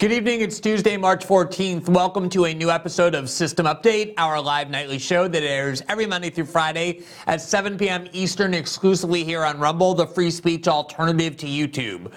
[0.00, 0.40] Good evening.
[0.40, 1.86] It's Tuesday, March 14th.
[1.90, 6.06] Welcome to a new episode of System Update, our live nightly show that airs every
[6.06, 8.08] Monday through Friday at 7 p.m.
[8.14, 12.10] Eastern, exclusively here on Rumble, the free speech alternative to YouTube.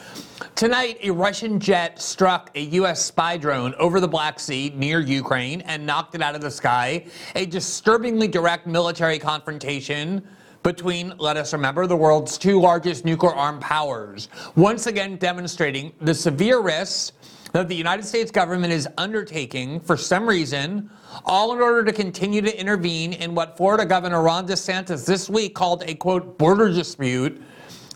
[0.56, 3.04] Tonight, a Russian jet struck a U.S.
[3.04, 7.06] spy drone over the Black Sea near Ukraine and knocked it out of the sky.
[7.36, 10.26] A disturbingly direct military confrontation
[10.64, 16.14] between, let us remember, the world's two largest nuclear armed powers, once again demonstrating the
[16.14, 17.12] severe risks
[17.54, 20.90] that the United States government is undertaking for some reason,
[21.24, 25.54] all in order to continue to intervene in what Florida Governor Ron DeSantis this week
[25.54, 27.42] called a quote border dispute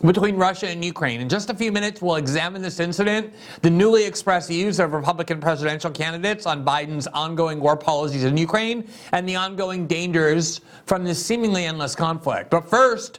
[0.04, 1.20] between Russia and Ukraine.
[1.20, 3.32] In just a few minutes, we'll examine this incident,
[3.62, 8.88] the newly expressed views of Republican presidential candidates on Biden's ongoing war policies in Ukraine,
[9.12, 12.50] and the ongoing dangers from this seemingly endless conflict.
[12.50, 13.18] But first,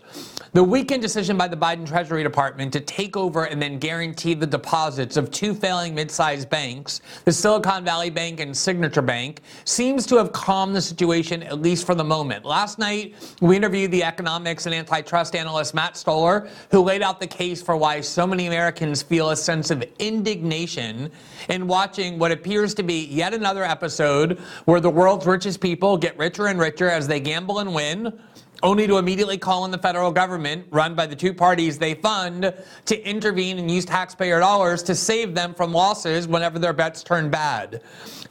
[0.54, 4.48] the weekend decision by the Biden Treasury Department to take over and then guarantee the
[4.48, 10.16] deposits of two failing mid-sized banks, the Silicon Valley Bank and Signature Bank, seems to
[10.16, 12.46] have calmed the situation at least for the moment.
[12.46, 17.28] Last night, we interviewed the economics and antitrust analyst Matt Stoller, who laid out the
[17.28, 21.12] case for why so many Americans feel a sense of indignation
[21.50, 26.18] in watching what appears to be yet another episode where the world's richest people get
[26.18, 28.20] richer and richer as they gamble and win
[28.62, 32.54] only to immediately call on the federal government, run by the two parties they fund,
[32.86, 37.30] to intervene and use taxpayer dollars to save them from losses whenever their bets turn
[37.30, 37.82] bad.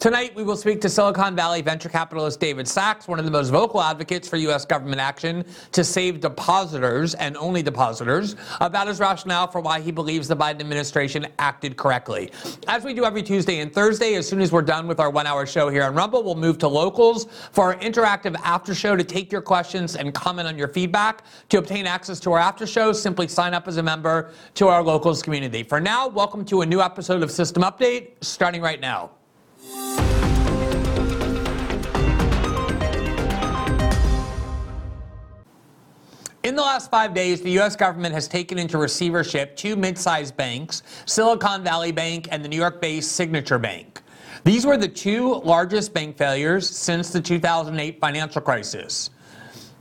[0.00, 3.48] Tonight, we will speak to Silicon Valley venture capitalist David Sacks, one of the most
[3.48, 4.64] vocal advocates for U.S.
[4.64, 10.28] government action to save depositors and only depositors, about his rationale for why he believes
[10.28, 12.30] the Biden administration acted correctly.
[12.68, 15.26] As we do every Tuesday and Thursday, as soon as we're done with our one
[15.26, 19.02] hour show here on Rumble, we'll move to locals for our interactive after show to
[19.02, 21.24] take your questions and comment on your feedback.
[21.48, 24.80] To obtain access to our after show, simply sign up as a member to our
[24.80, 25.64] locals community.
[25.64, 29.17] For now, welcome to a new episode of System Update, starting right now.
[36.44, 37.76] In the last five days, the U.S.
[37.76, 42.56] government has taken into receivership two mid sized banks, Silicon Valley Bank and the New
[42.56, 44.00] York based Signature Bank.
[44.44, 49.10] These were the two largest bank failures since the 2008 financial crisis.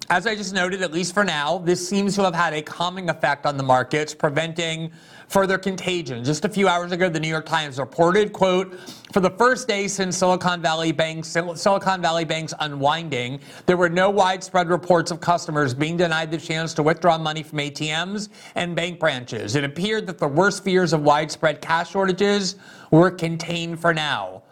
[0.09, 3.09] As I just noted, at least for now, this seems to have had a calming
[3.09, 4.91] effect on the markets, preventing
[5.27, 6.23] further contagion.
[6.23, 8.79] Just a few hours ago, the New York Times reported, quote,
[9.11, 14.09] for the first day since Silicon Valley Bank's Silicon Valley Bank's unwinding, there were no
[14.09, 18.99] widespread reports of customers being denied the chance to withdraw money from ATMs and bank
[18.99, 19.55] branches.
[19.55, 22.55] It appeared that the worst fears of widespread cash shortages
[22.91, 24.43] were contained for now.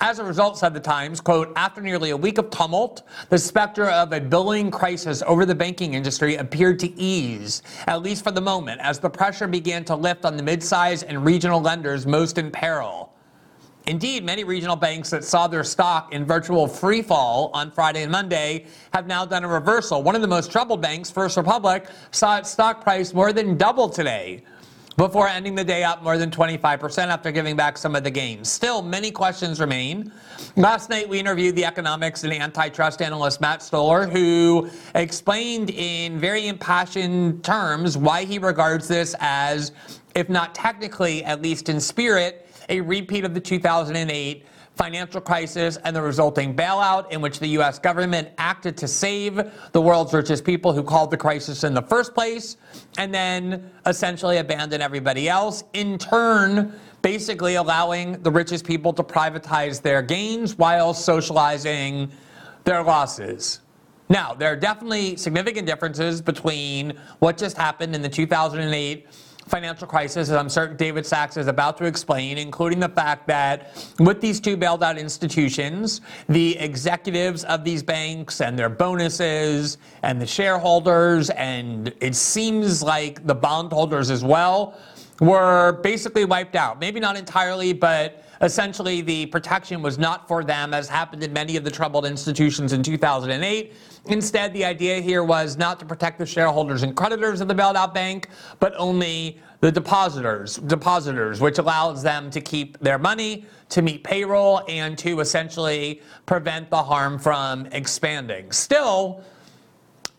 [0.00, 3.86] As a result, said the Times, quote, after nearly a week of tumult, the specter
[3.86, 8.40] of a billing crisis over the banking industry appeared to ease, at least for the
[8.40, 12.52] moment, as the pressure began to lift on the mid-sized and regional lenders most in
[12.52, 13.12] peril.
[13.86, 18.12] Indeed, many regional banks that saw their stock in virtual free fall on Friday and
[18.12, 20.04] Monday have now done a reversal.
[20.04, 23.88] One of the most troubled banks, First Republic, saw its stock price more than double
[23.88, 24.44] today
[24.98, 28.50] before ending the day up more than 25% after giving back some of the gains.
[28.50, 30.12] Still, many questions remain.
[30.56, 36.48] Last night, we interviewed the economics and antitrust analyst Matt Stoller, who explained in very
[36.48, 39.70] impassioned terms why he regards this as,
[40.16, 44.44] if not technically, at least in spirit, a repeat of the 2008
[44.78, 47.78] financial crisis and the resulting bailout in which the U.S.
[47.80, 49.42] government acted to save
[49.72, 52.56] the world's richest people who called the crisis in the first place
[52.96, 56.72] and then essentially abandon everybody else, in turn
[57.02, 62.10] basically allowing the richest people to privatize their gains while socializing
[62.64, 63.60] their losses.
[64.08, 69.06] Now, there are definitely significant differences between what just happened in the 2008
[69.48, 73.90] financial crisis, as I'm certain David Sacks is about to explain, including the fact that
[73.98, 80.20] with these two bailed out institutions, the executives of these banks and their bonuses and
[80.20, 84.78] the shareholders, and it seems like the bondholders as well,
[85.20, 86.78] were basically wiped out.
[86.78, 91.56] Maybe not entirely, but essentially the protection was not for them, as happened in many
[91.56, 93.72] of the troubled institutions in 2008.
[94.08, 97.76] Instead, the idea here was not to protect the shareholders and creditors of the bailed
[97.76, 98.28] out bank,
[98.58, 104.62] but only the depositors, depositors, which allows them to keep their money, to meet payroll,
[104.66, 108.50] and to essentially prevent the harm from expanding.
[108.50, 109.22] Still,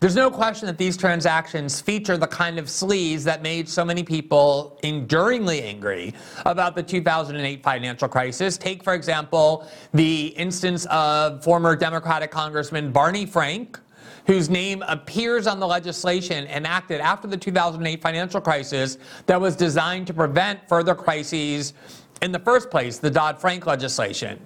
[0.00, 4.02] there's no question that these transactions feature the kind of sleaze that made so many
[4.02, 6.14] people enduringly angry
[6.46, 8.56] about the 2008 financial crisis.
[8.56, 13.78] Take, for example, the instance of former Democratic Congressman Barney Frank,
[14.26, 20.06] whose name appears on the legislation enacted after the 2008 financial crisis that was designed
[20.06, 21.74] to prevent further crises
[22.22, 24.40] in the first place, the Dodd Frank legislation.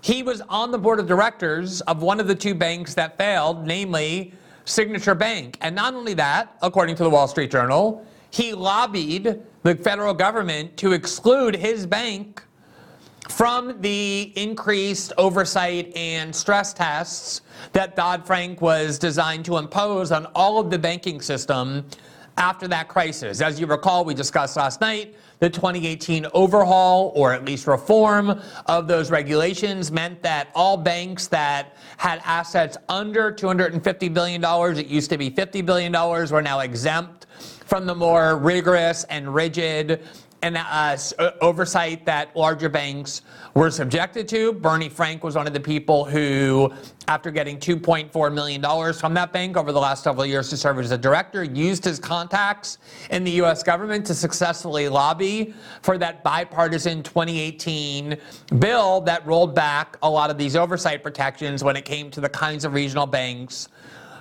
[0.00, 3.66] He was on the board of directors of one of the two banks that failed,
[3.66, 4.32] namely
[4.64, 5.58] Signature Bank.
[5.60, 10.76] And not only that, according to the Wall Street Journal, he lobbied the federal government
[10.78, 12.42] to exclude his bank
[13.28, 17.40] from the increased oversight and stress tests
[17.72, 21.86] that Dodd Frank was designed to impose on all of the banking system
[22.36, 23.40] after that crisis.
[23.40, 28.88] As you recall, we discussed last night the 2018 overhaul, or at least reform, of
[28.88, 34.42] those regulations meant that all banks that had assets under $250 billion,
[34.78, 37.26] it used to be $50 billion, were now exempt
[37.64, 40.02] from the more rigorous and rigid
[40.44, 43.22] and uh, uh, oversight that larger banks
[43.54, 44.52] were subjected to.
[44.52, 46.70] Barney Frank was one of the people who,
[47.08, 50.90] after getting $2.4 million from that bank over the last several years to serve as
[50.90, 52.76] a director, used his contacts
[53.08, 53.62] in the U.S.
[53.62, 58.18] government to successfully lobby for that bipartisan 2018
[58.58, 62.28] bill that rolled back a lot of these oversight protections when it came to the
[62.28, 63.70] kinds of regional banks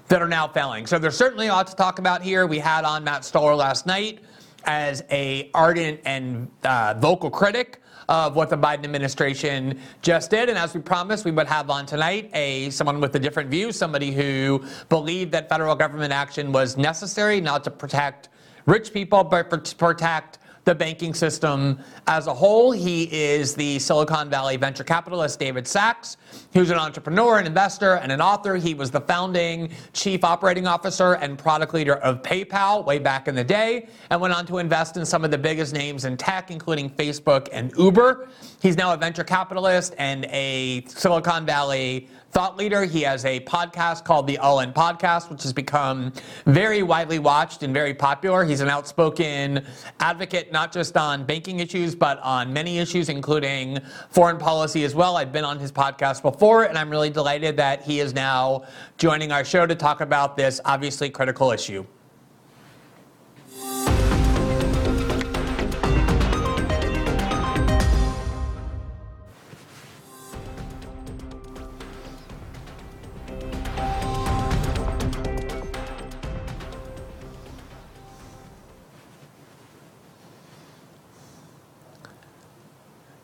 [0.07, 0.87] that are now failing.
[0.87, 2.47] So there's certainly a lot to talk about here.
[2.47, 4.19] We had on Matt Stoller last night
[4.65, 10.49] as a ardent and uh, vocal critic of what the Biden administration just did.
[10.49, 13.71] And as we promised, we would have on tonight a someone with a different view,
[13.71, 18.29] somebody who believed that federal government action was necessary, not to protect
[18.65, 22.71] rich people, but to protect the banking system as a whole.
[22.71, 26.17] He is the Silicon Valley venture capitalist David Sacks,
[26.53, 28.55] who's an entrepreneur, an investor, and an author.
[28.55, 33.35] He was the founding chief operating officer and product leader of PayPal way back in
[33.35, 36.51] the day, and went on to invest in some of the biggest names in tech,
[36.51, 38.29] including Facebook and Uber.
[38.61, 42.83] He's now a venture capitalist and a Silicon Valley thought leader.
[42.83, 46.11] He has a podcast called the All In Podcast, which has become
[46.47, 48.43] very widely watched and very popular.
[48.43, 49.63] He's an outspoken
[49.99, 53.77] advocate, not just on banking issues, but on many issues, including
[54.09, 55.15] foreign policy as well.
[55.15, 58.63] I've been on his podcast before, and I'm really delighted that he is now
[58.97, 61.85] joining our show to talk about this obviously critical issue.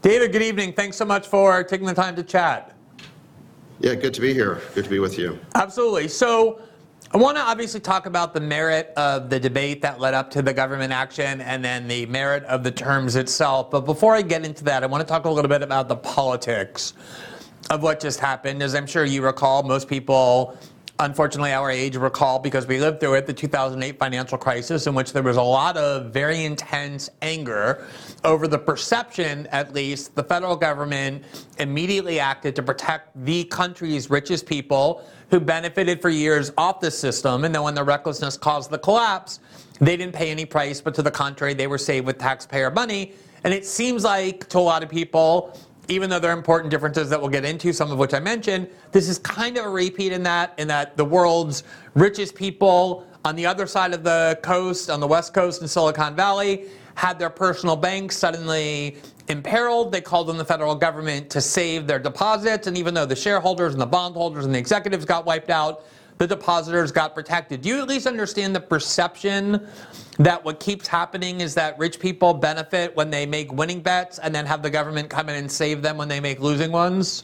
[0.10, 0.74] David, good evening.
[0.74, 2.75] Thanks so much for taking the time to chat.
[3.80, 4.60] Yeah, good to be here.
[4.74, 5.38] Good to be with you.
[5.54, 6.08] Absolutely.
[6.08, 6.60] So,
[7.13, 10.42] I want to obviously talk about the merit of the debate that led up to
[10.42, 13.70] the government action and then the merit of the terms itself.
[13.70, 15.98] But before I get into that, I want to talk a little bit about the
[15.98, 16.94] politics
[17.70, 18.63] of what just happened.
[18.63, 20.58] As I'm sure you recall, most people
[21.00, 25.13] unfortunately our age recall because we lived through it the 2008 financial crisis in which
[25.13, 27.86] there was a lot of very intense anger
[28.24, 31.24] over the perception at least the federal government
[31.58, 37.46] immediately acted to protect the country's richest people who benefited for years off the system
[37.46, 39.39] and then when the recklessness caused the collapse
[39.79, 43.13] they didn't pay any price but to the contrary they were saved with taxpayer money.
[43.44, 45.58] And it seems like to a lot of people
[45.89, 48.69] even though there are important differences that we'll get into, some of which I mentioned,
[48.91, 51.63] this is kind of a repeat in that, in that the world's
[51.96, 56.15] richest people on the other side of the coast, on the west coast in Silicon
[56.15, 56.65] Valley,
[56.96, 58.98] had their personal banks suddenly
[59.29, 59.91] imperiled.
[59.91, 62.67] They called on the federal government to save their deposits.
[62.67, 65.86] And even though the shareholders and the bondholders and the executives got wiped out,
[66.20, 67.62] the depositors got protected.
[67.62, 69.66] Do you at least understand the perception
[70.18, 74.36] that what keeps happening is that rich people benefit when they make winning bets and
[74.36, 77.24] then have the government come in and save them when they make losing ones?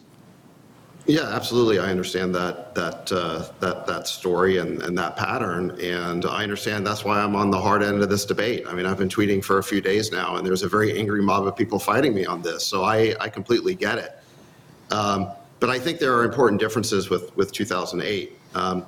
[1.08, 1.78] Yeah, absolutely.
[1.78, 6.88] I understand that that uh, that that story and, and that pattern, and I understand
[6.88, 8.66] that's why I'm on the hard end of this debate.
[8.66, 11.22] I mean, I've been tweeting for a few days now, and there's a very angry
[11.22, 12.66] mob of people fighting me on this.
[12.66, 14.18] So I I completely get it.
[14.90, 15.28] Um,
[15.60, 18.86] but I think there are important differences with with 2008, um,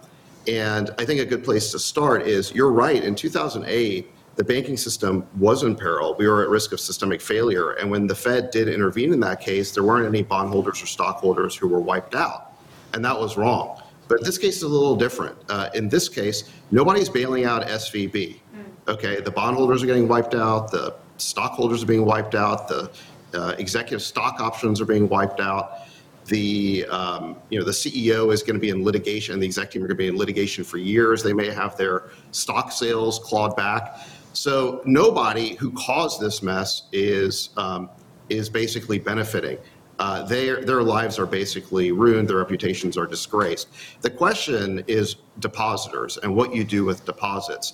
[0.47, 3.03] and I think a good place to start is you're right.
[3.03, 6.15] In 2008, the banking system was in peril.
[6.17, 7.71] We were at risk of systemic failure.
[7.73, 11.55] And when the Fed did intervene in that case, there weren't any bondholders or stockholders
[11.55, 12.53] who were wiped out.
[12.93, 13.81] And that was wrong.
[14.07, 15.37] But this case is a little different.
[15.49, 18.39] Uh, in this case, nobody's bailing out SVB.
[18.55, 18.93] Mm.
[18.93, 22.89] Okay, the bondholders are getting wiped out, the stockholders are being wiped out, the
[23.33, 25.86] uh, executive stock options are being wiped out.
[26.27, 29.73] The um, you know the CEO is going to be in litigation, and the executive
[29.73, 31.23] team are going to be in litigation for years.
[31.23, 33.99] They may have their stock sales clawed back.
[34.33, 37.89] So nobody who caused this mess is um,
[38.29, 39.57] is basically benefiting.
[39.99, 42.27] Uh, their their lives are basically ruined.
[42.27, 43.69] Their reputations are disgraced.
[44.01, 47.73] The question is depositors and what you do with deposits.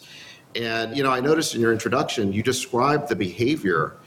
[0.56, 3.98] And you know, I noticed in your introduction you described the behavior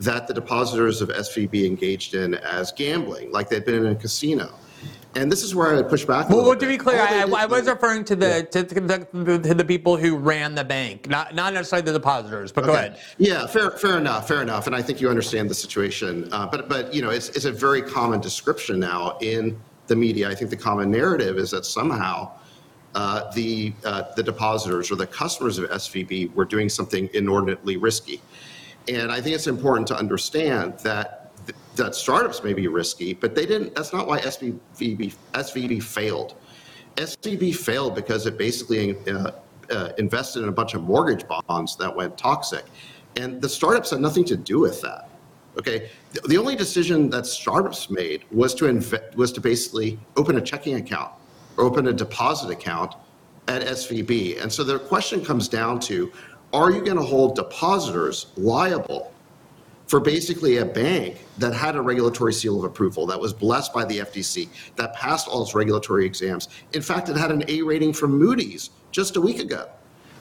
[0.00, 4.52] that the depositors of SVB engaged in as gambling, like they'd been in a casino.
[5.16, 6.28] And this is where I would push back.
[6.28, 8.42] well, to be clear, I, I, was referring to the, yeah.
[8.42, 12.52] to, the, to the people who ran the bank, not not necessarily the depositors.
[12.52, 12.72] But okay.
[12.72, 12.98] go ahead.
[13.16, 14.66] Yeah, fair, fair enough, fair enough.
[14.66, 16.28] And I think you understand the situation.
[16.32, 20.28] Uh, but but you know, it's it's a very common description now in the media.
[20.28, 22.32] I think the common narrative is that somehow.
[22.94, 28.22] Uh, the uh, the depositors or the customers of SVB were doing something inordinately risky,
[28.88, 31.32] and I think it's important to understand that
[31.76, 33.74] that startups may be risky, but they didn't.
[33.74, 36.34] That's not why SVB SVB failed.
[36.96, 39.32] SVB failed because it basically uh,
[39.70, 42.64] uh, invested in a bunch of mortgage bonds that went toxic,
[43.16, 45.08] and the startups had nothing to do with that.
[45.58, 50.36] Okay, the, the only decision that startups made was to inv- was to basically open
[50.36, 51.12] a checking account
[51.56, 52.94] or open a deposit account
[53.48, 56.10] at SVB, and so the question comes down to:
[56.52, 59.12] Are you going to hold depositors liable?
[59.86, 63.84] for basically a bank that had a regulatory seal of approval that was blessed by
[63.84, 66.48] the FDIC, that passed all its regulatory exams.
[66.72, 69.68] In fact, it had an A rating from Moody's just a week ago.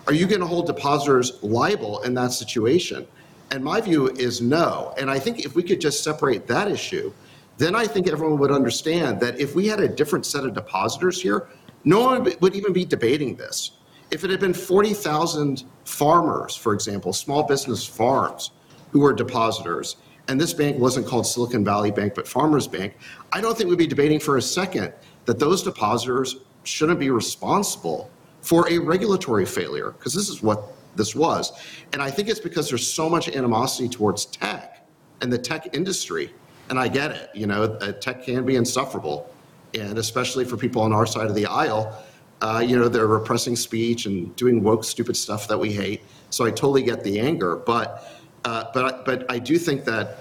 [0.08, 3.08] Are you going to hold depositors liable in that situation?
[3.52, 4.94] And my view is no.
[5.00, 7.12] And I think if we could just separate that issue,
[7.58, 11.22] then I think everyone would understand that if we had a different set of depositors
[11.22, 11.48] here,
[11.86, 13.72] no one would even be debating this.
[14.16, 18.52] If it had been 40,000 farmers, for example, small business farms,
[18.92, 19.98] who were depositors,
[20.30, 22.96] and this bank wasn't called Silicon Valley Bank, but Farmers Bank,
[23.34, 24.94] I don't think we'd be debating for a second
[25.26, 30.64] that those depositors shouldn't be responsible for a regulatory failure, because this is what
[30.96, 31.52] this was.
[31.92, 34.88] And I think it's because there's so much animosity towards tech
[35.20, 36.34] and the tech industry.
[36.70, 39.30] And I get it, you know, tech can be insufferable.
[39.78, 42.02] And especially for people on our side of the aisle,
[42.42, 46.02] uh, you know, they're repressing speech and doing woke, stupid stuff that we hate.
[46.30, 47.56] So I totally get the anger.
[47.56, 48.12] But
[48.46, 50.20] uh, but, but I do think that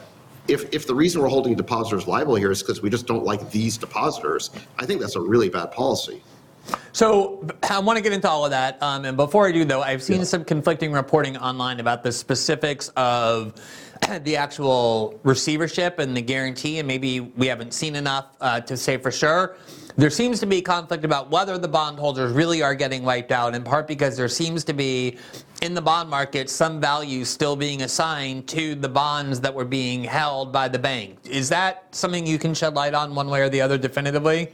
[0.48, 3.50] if, if the reason we're holding depositors liable here is because we just don't like
[3.50, 6.22] these depositors, I think that's a really bad policy.
[6.92, 8.82] So I want to get into all of that.
[8.82, 10.24] Um, and before I do, though, I've seen yeah.
[10.24, 13.54] some conflicting reporting online about the specifics of
[14.22, 18.96] the actual receivership and the guarantee, and maybe we haven't seen enough uh, to say
[18.96, 19.56] for sure.
[19.96, 23.62] There seems to be conflict about whether the bondholders really are getting wiped out, in
[23.62, 25.18] part because there seems to be
[25.62, 30.02] in the bond market some value still being assigned to the bonds that were being
[30.02, 31.18] held by the bank.
[31.24, 34.52] Is that something you can shed light on one way or the other definitively?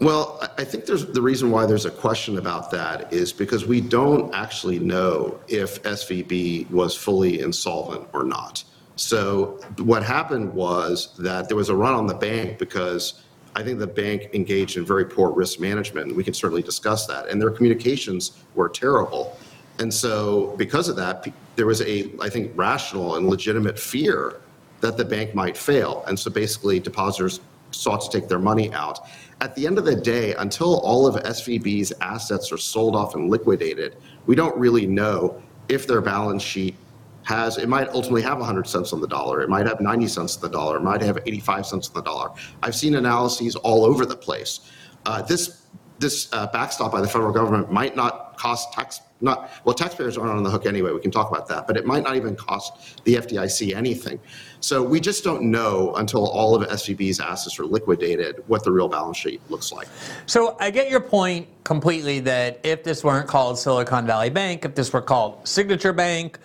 [0.00, 3.82] Well, I think there's the reason why there's a question about that is because we
[3.82, 8.64] don't actually know if SVB was fully insolvent or not.
[8.96, 13.22] So what happened was that there was a run on the bank because
[13.56, 17.28] I think the bank engaged in very poor risk management, we can certainly discuss that.
[17.28, 19.36] And their communications were terrible.
[19.78, 21.26] And so, because of that,
[21.56, 24.40] there was a, I think, rational and legitimate fear
[24.80, 26.04] that the bank might fail.
[26.06, 27.40] And so, basically, depositors
[27.70, 29.00] sought to take their money out.
[29.40, 33.30] At the end of the day, until all of SVB's assets are sold off and
[33.30, 36.74] liquidated, we don't really know if their balance sheet
[37.24, 39.42] has, it might ultimately have 100 cents on the dollar.
[39.42, 40.76] It might have 90 cents on the dollar.
[40.76, 42.30] It might have 85 cents on the dollar.
[42.62, 44.60] I've seen analyses all over the place.
[45.06, 45.60] Uh, this
[46.00, 50.32] this uh, backstop by the federal government might not cost tax not well taxpayers aren't
[50.32, 53.04] on the hook anyway we can talk about that but it might not even cost
[53.04, 54.18] the fdic anything
[54.60, 58.88] so we just don't know until all of svb's assets are liquidated what the real
[58.88, 59.88] balance sheet looks like
[60.24, 64.74] so i get your point completely that if this weren't called silicon valley bank if
[64.74, 66.38] this were called signature bank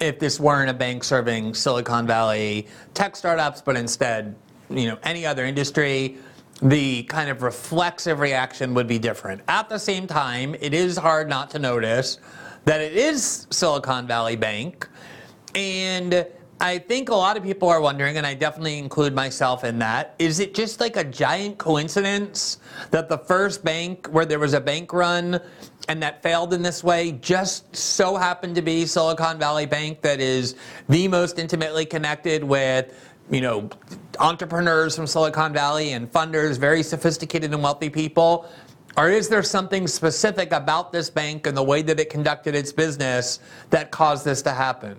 [0.00, 4.34] if this weren't a bank serving silicon valley tech startups but instead
[4.70, 6.18] you know any other industry
[6.62, 9.42] the kind of reflexive reaction would be different.
[9.48, 12.18] At the same time, it is hard not to notice
[12.64, 14.88] that it is Silicon Valley Bank.
[15.54, 16.26] And
[16.60, 20.16] I think a lot of people are wondering, and I definitely include myself in that,
[20.18, 22.58] is it just like a giant coincidence
[22.90, 25.40] that the first bank where there was a bank run
[25.88, 30.20] and that failed in this way just so happened to be Silicon Valley Bank that
[30.20, 30.54] is
[30.88, 32.94] the most intimately connected with
[33.30, 33.68] you know,
[34.18, 38.48] entrepreneurs from Silicon Valley and funders, very sophisticated and wealthy people?
[38.96, 42.72] Or is there something specific about this bank and the way that it conducted its
[42.72, 43.38] business
[43.70, 44.96] that caused this to happen?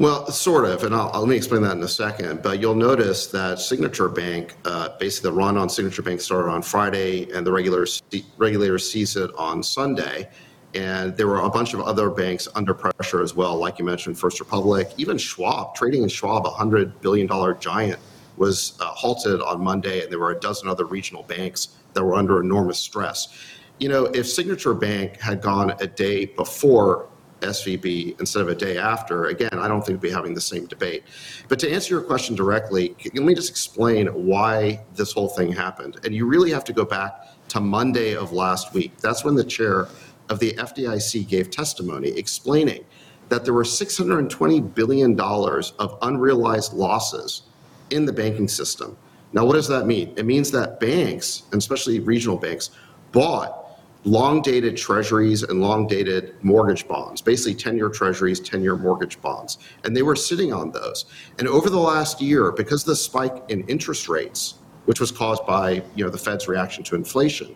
[0.00, 2.40] Well, sort of, and I'll, let me explain that in a second.
[2.42, 6.62] But you'll notice that Signature Bank, uh, basically the run on Signature Bank started on
[6.62, 8.02] Friday, and the regulators
[8.38, 10.30] regulators seized it on Sunday.
[10.72, 14.18] And there were a bunch of other banks under pressure as well, like you mentioned,
[14.18, 17.28] First Republic, even Schwab, trading in Schwab, a $100 billion
[17.60, 18.00] giant,
[18.38, 22.14] was uh, halted on Monday, and there were a dozen other regional banks that were
[22.14, 23.36] under enormous stress.
[23.78, 27.10] You know, if Signature Bank had gone a day before
[27.40, 30.66] SVB instead of a day after, again, I don't think we'd be having the same
[30.66, 31.04] debate.
[31.48, 36.00] But to answer your question directly, let me just explain why this whole thing happened.
[36.04, 38.96] And you really have to go back to Monday of last week.
[38.98, 39.88] That's when the chair
[40.28, 42.84] of the FDIC gave testimony explaining
[43.28, 47.42] that there were $620 billion of unrealized losses
[47.90, 48.96] in the banking system.
[49.32, 50.12] Now, what does that mean?
[50.16, 52.70] It means that banks, and especially regional banks,
[53.12, 53.59] bought
[54.04, 59.20] long dated treasuries and long dated mortgage bonds, basically 10 year treasuries, 10 year mortgage
[59.20, 59.58] bonds.
[59.84, 61.04] And they were sitting on those.
[61.38, 64.54] And over the last year, because of the spike in interest rates,
[64.86, 67.54] which was caused by you know, the Fed's reaction to inflation,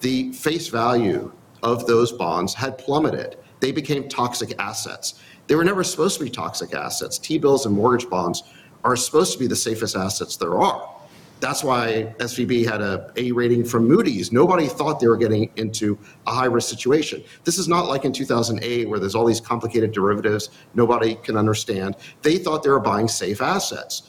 [0.00, 1.32] the face value
[1.62, 3.36] of those bonds had plummeted.
[3.58, 5.20] They became toxic assets.
[5.46, 7.18] They were never supposed to be toxic assets.
[7.18, 8.44] T bills and mortgage bonds
[8.84, 10.99] are supposed to be the safest assets there are.
[11.40, 14.30] That's why SVB had a A rating from Moody's.
[14.30, 17.24] Nobody thought they were getting into a high risk situation.
[17.44, 21.96] This is not like in 2008 where there's all these complicated derivatives nobody can understand.
[22.22, 24.02] They thought they were buying safe assets.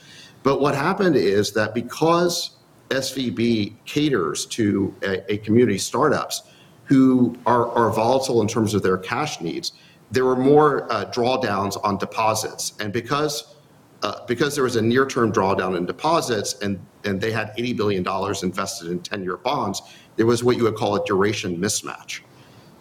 [0.43, 2.57] But what happened is that because
[2.89, 6.43] SVB caters to a, a community startups,
[6.91, 9.71] who are, are volatile in terms of their cash needs,
[10.11, 12.73] there were more uh, drawdowns on deposits.
[12.81, 13.55] And because
[14.03, 17.99] Uh, because there was a near-term drawdown in deposits and, and they had $80 billion
[18.43, 19.81] invested in 10-year bonds,
[20.15, 22.21] there was what you would call a duration mismatch.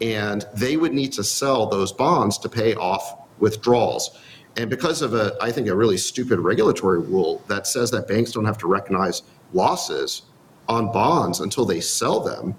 [0.00, 4.18] And they would need to sell those bonds to pay off withdrawals.
[4.56, 8.32] And because of a, I think, a really stupid regulatory rule that says that banks
[8.32, 10.22] don't have to recognize losses
[10.68, 12.54] on bonds until they sell them,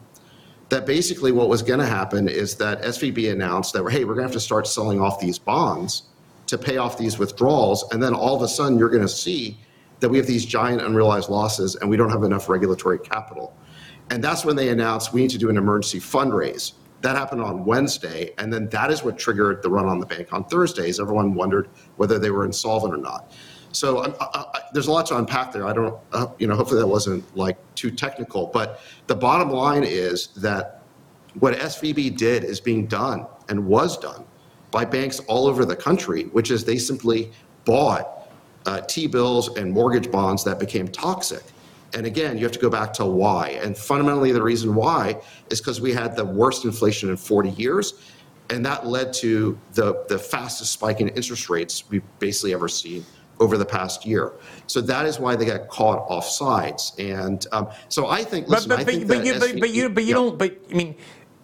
[0.70, 4.24] that basically what was going to happen is that SVB announced that, hey, we're going
[4.24, 6.04] to have to start selling off these bonds
[6.52, 7.86] to pay off these withdrawals.
[7.94, 9.58] And then all of a sudden, you're going to see
[10.02, 13.56] that we have these giant unrealized losses and we don't have enough regulatory capital.
[14.10, 16.74] And that's when they announced we need to do an emergency fundraise.
[17.04, 18.34] That happened on Wednesday.
[18.38, 21.00] And then that is what triggered the run on the bank on Thursdays.
[21.00, 23.32] Everyone wondered whether they were insolvent or not.
[23.72, 25.66] So I, I, there's a lot to unpack there.
[25.66, 28.48] I don't, uh, you know, hopefully that wasn't like too technical.
[28.48, 30.82] But the bottom line is that
[31.40, 34.26] what SVB did is being done and was done
[34.72, 37.32] by banks all over the country, which is they simply
[37.66, 38.30] bought
[38.66, 41.44] uh, T bills and mortgage bonds that became toxic.
[41.94, 43.50] And again, you have to go back to why.
[43.62, 47.96] And fundamentally, the reason why is because we had the worst inflation in 40 years.
[48.50, 53.06] And that led to the, the fastest spike in interest rates we've basically ever seen
[53.40, 54.34] over the past year.
[54.68, 56.94] So that is why they got caught off sides.
[57.00, 59.90] And um, so I think, listen, but, but, I think but, you, but, but you,
[59.90, 60.96] but you don't, but I mean,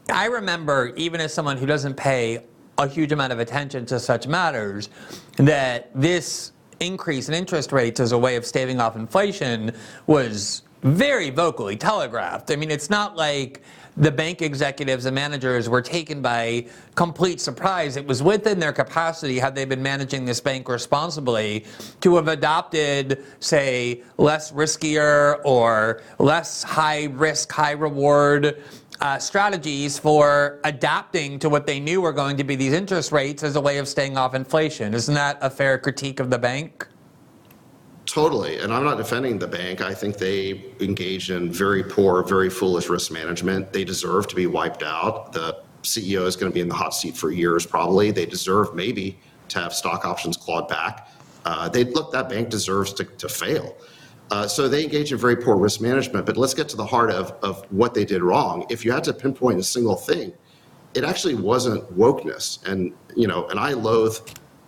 [0.10, 2.46] I remember even as someone who doesn't pay
[2.78, 4.90] a huge amount of attention to such matters,
[5.38, 9.72] that this increase in interest rates as a way of staving off inflation
[10.06, 12.52] was very vocally telegraphed.
[12.52, 13.64] I mean, it's not like
[13.98, 17.98] the bank executives and managers were taken by complete surprise.
[17.98, 21.66] It was within their capacity, had they been managing this bank responsibly,
[22.02, 28.62] to have adopted, say, less riskier or less high risk, high reward
[29.02, 33.44] uh, strategies for adapting to what they knew were going to be these interest rates
[33.44, 34.94] as a way of staying off inflation.
[34.94, 36.88] Isn't that a fair critique of the bank?
[38.06, 38.60] Totally.
[38.60, 39.82] And I'm not defending the bank.
[39.82, 43.74] I think they engaged in very poor, very foolish risk management.
[43.74, 45.34] They deserve to be wiped out.
[45.34, 48.12] The CEO is going to be in the hot seat for years, probably.
[48.12, 51.10] They deserve maybe to have stock options clawed back.
[51.46, 53.76] Uh, they look that bank deserves to, to fail.
[54.30, 56.26] Uh, so they engage in very poor risk management.
[56.26, 58.66] But let's get to the heart of, of what they did wrong.
[58.70, 60.34] If you had to pinpoint a single thing,
[60.94, 62.66] it actually wasn't wokeness.
[62.66, 64.18] And you know, and I loathe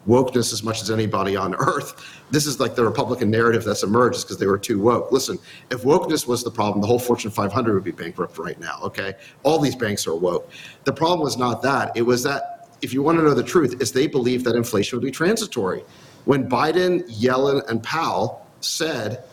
[0.07, 2.15] wokeness as much as anybody on earth.
[2.31, 5.11] This is like the Republican narrative that's emerged because they were too woke.
[5.11, 5.39] Listen,
[5.71, 8.77] if wokeness was the problem, the whole Fortune 500 would be bankrupt right now.
[8.83, 10.47] Okay, all these banks are woke.
[10.83, 11.91] The problem was not that.
[11.97, 14.99] It was that if you want to know the truth, is they believed that inflation
[14.99, 15.83] would be transitory.
[16.25, 19.23] When Biden, Yellen, and Powell said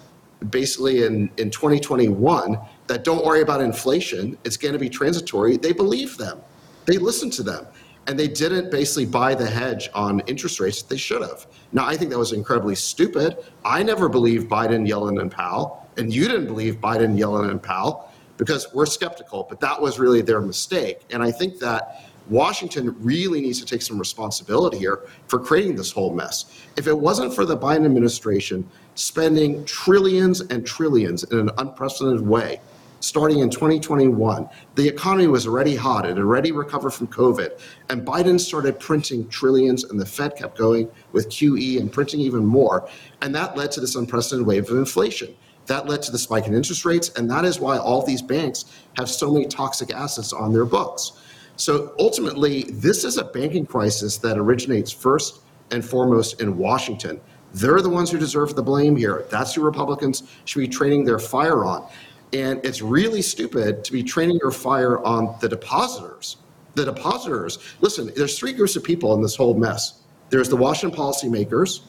[0.50, 5.72] basically in, in 2021 that don't worry about inflation, it's going to be transitory, they
[5.72, 6.40] believe them.
[6.84, 7.66] They listened to them.
[8.08, 11.46] And they didn't basically buy the hedge on interest rates that they should have.
[11.72, 13.36] Now, I think that was incredibly stupid.
[13.64, 15.88] I never believed Biden, Yellen, and Powell.
[15.96, 20.22] And you didn't believe Biden, Yellen, and Powell because we're skeptical, but that was really
[20.22, 21.00] their mistake.
[21.10, 25.92] And I think that Washington really needs to take some responsibility here for creating this
[25.92, 26.60] whole mess.
[26.76, 32.60] If it wasn't for the Biden administration spending trillions and trillions in an unprecedented way,
[33.00, 36.06] starting in 2021, the economy was already hot.
[36.06, 37.60] It already recovered from COVID.
[37.90, 42.44] And Biden started printing trillions, and the Fed kept going with QE and printing even
[42.44, 42.88] more.
[43.22, 45.34] And that led to this unprecedented wave of inflation.
[45.66, 47.10] That led to the spike in interest rates.
[47.16, 51.12] And that is why all these banks have so many toxic assets on their books.
[51.56, 55.40] So ultimately, this is a banking crisis that originates first
[55.70, 57.20] and foremost in Washington.
[57.54, 59.24] They're the ones who deserve the blame here.
[59.30, 61.88] That's who Republicans should be training their fire on.
[62.32, 66.36] And it's really stupid to be training your fire on the depositors.
[66.74, 70.98] The depositors, listen, there's three groups of people in this whole mess there's the Washington
[70.98, 71.82] policymakers,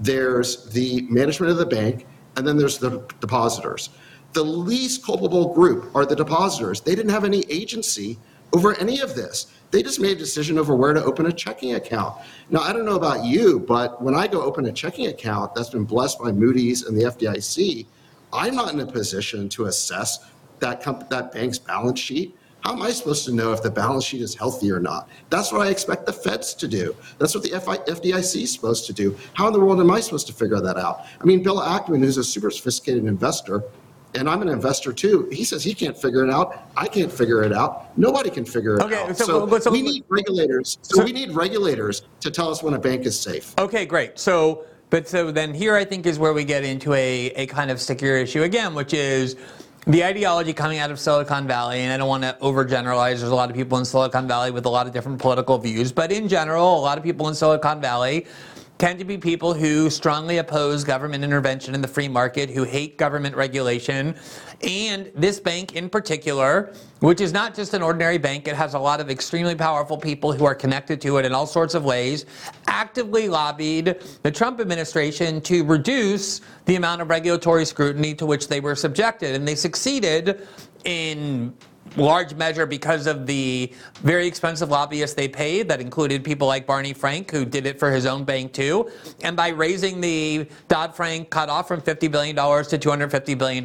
[0.00, 3.90] there's the management of the bank, and then there's the depositors.
[4.32, 6.80] The least culpable group are the depositors.
[6.80, 8.18] They didn't have any agency
[8.54, 9.48] over any of this.
[9.72, 12.16] They just made a decision over where to open a checking account.
[12.48, 15.70] Now, I don't know about you, but when I go open a checking account that's
[15.70, 17.86] been blessed by Moody's and the FDIC,
[18.32, 22.36] I'm not in a position to assess that, comp- that bank's balance sheet.
[22.60, 25.08] How am I supposed to know if the balance sheet is healthy or not?
[25.28, 26.96] That's what I expect the feds to do.
[27.18, 29.18] That's what the FDIC is supposed to do.
[29.34, 31.00] How in the world am I supposed to figure that out?
[31.20, 33.64] I mean, Bill Ackman, who's a super sophisticated investor,
[34.14, 35.28] and I'm an investor too.
[35.32, 36.68] He says he can't figure it out.
[36.76, 37.96] I can't figure it out.
[37.98, 39.16] Nobody can figure it okay, out.
[39.16, 40.78] So, so, so we need regulators.
[40.82, 43.54] So, so, we need regulators to tell us when a bank is safe.
[43.58, 44.18] Okay, great.
[44.18, 47.70] So, but so then here I think is where we get into a, a kind
[47.70, 49.36] of stickier issue again, which is
[49.86, 53.18] the ideology coming out of Silicon Valley, and I don't want to overgeneralize.
[53.18, 55.92] There's a lot of people in Silicon Valley with a lot of different political views,
[55.92, 58.26] but in general, a lot of people in Silicon Valley
[58.78, 62.98] tend to be people who strongly oppose government intervention in the free market, who hate
[62.98, 64.14] government regulation.
[64.62, 68.78] And this bank in particular, which is not just an ordinary bank, it has a
[68.78, 72.26] lot of extremely powerful people who are connected to it in all sorts of ways,
[72.66, 78.60] actively lobbied the Trump administration to reduce the amount of regulatory scrutiny to which they
[78.60, 79.34] were subjected.
[79.34, 80.48] And they succeeded
[80.84, 81.54] in
[81.96, 86.92] large measure because of the very expensive lobbyists they paid that included people like Barney
[86.92, 88.90] Frank, who did it for his own bank too,
[89.22, 93.64] and by raising the Dodd-Frank cutoff from $50 billion to $250 billion,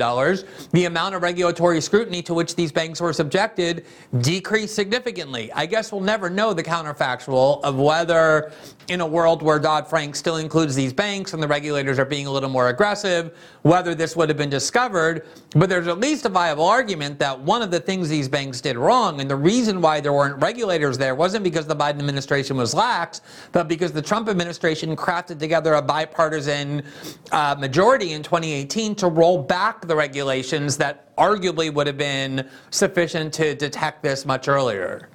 [0.71, 3.85] the amount of regulatory scrutiny to which these banks were subjected
[4.19, 5.51] decreased significantly.
[5.53, 8.51] I guess we'll never know the counterfactual of whether
[8.89, 12.31] in a world where Dodd-Frank still includes these banks and the regulators are being a
[12.31, 16.65] little more aggressive, whether this would have been discovered, but there's at least a viable
[16.65, 20.13] argument that one of the things these banks did wrong, and the reason why there
[20.13, 24.95] weren't regulators there wasn't because the Biden administration was lax, but because the Trump administration
[24.95, 26.83] crafted together a bipartisan
[27.31, 33.33] uh, majority in 2018 to roll back the regulations that arguably would have been sufficient
[33.33, 35.09] to detect this much earlier.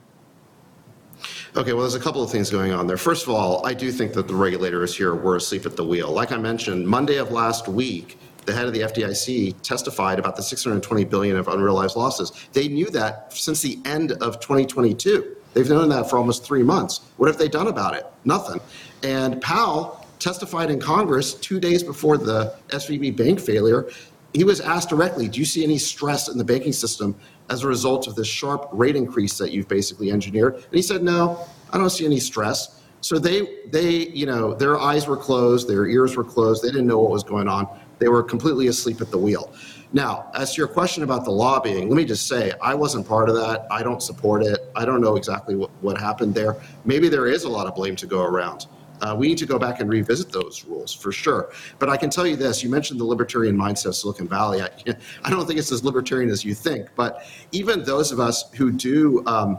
[1.56, 2.96] Okay, well, there's a couple of things going on there.
[2.96, 6.10] First of all, I do think that the regulators here were asleep at the wheel.
[6.10, 10.42] Like I mentioned, Monday of last week, the head of the FDIC testified about the
[10.42, 12.32] 620 billion of unrealized losses.
[12.52, 15.36] They knew that since the end of 2022.
[15.54, 17.00] They've known that for almost three months.
[17.16, 18.06] What have they done about it?
[18.24, 18.60] Nothing.
[19.02, 23.88] And Powell testified in Congress two days before the SVB bank failure.
[24.32, 27.14] He was asked directly, "Do you see any stress in the banking system
[27.50, 31.04] as a result of this sharp rate increase that you've basically engineered?" And he said,
[31.04, 31.38] "No,
[31.72, 35.86] I don't see any stress." So they, they, you know, their eyes were closed, their
[35.86, 36.62] ears were closed.
[36.62, 37.68] They didn't know what was going on.
[37.98, 39.52] They were completely asleep at the wheel.
[39.92, 43.28] Now, as to your question about the lobbying, let me just say I wasn't part
[43.28, 43.66] of that.
[43.70, 44.58] I don't support it.
[44.74, 46.56] I don't know exactly what, what happened there.
[46.84, 48.66] Maybe there is a lot of blame to go around.
[49.00, 51.50] Uh, we need to go back and revisit those rules for sure.
[51.78, 54.62] But I can tell you this you mentioned the libertarian mindset of Silicon Valley.
[54.62, 54.68] I,
[55.24, 56.88] I don't think it's as libertarian as you think.
[56.96, 59.58] But even those of us who do um,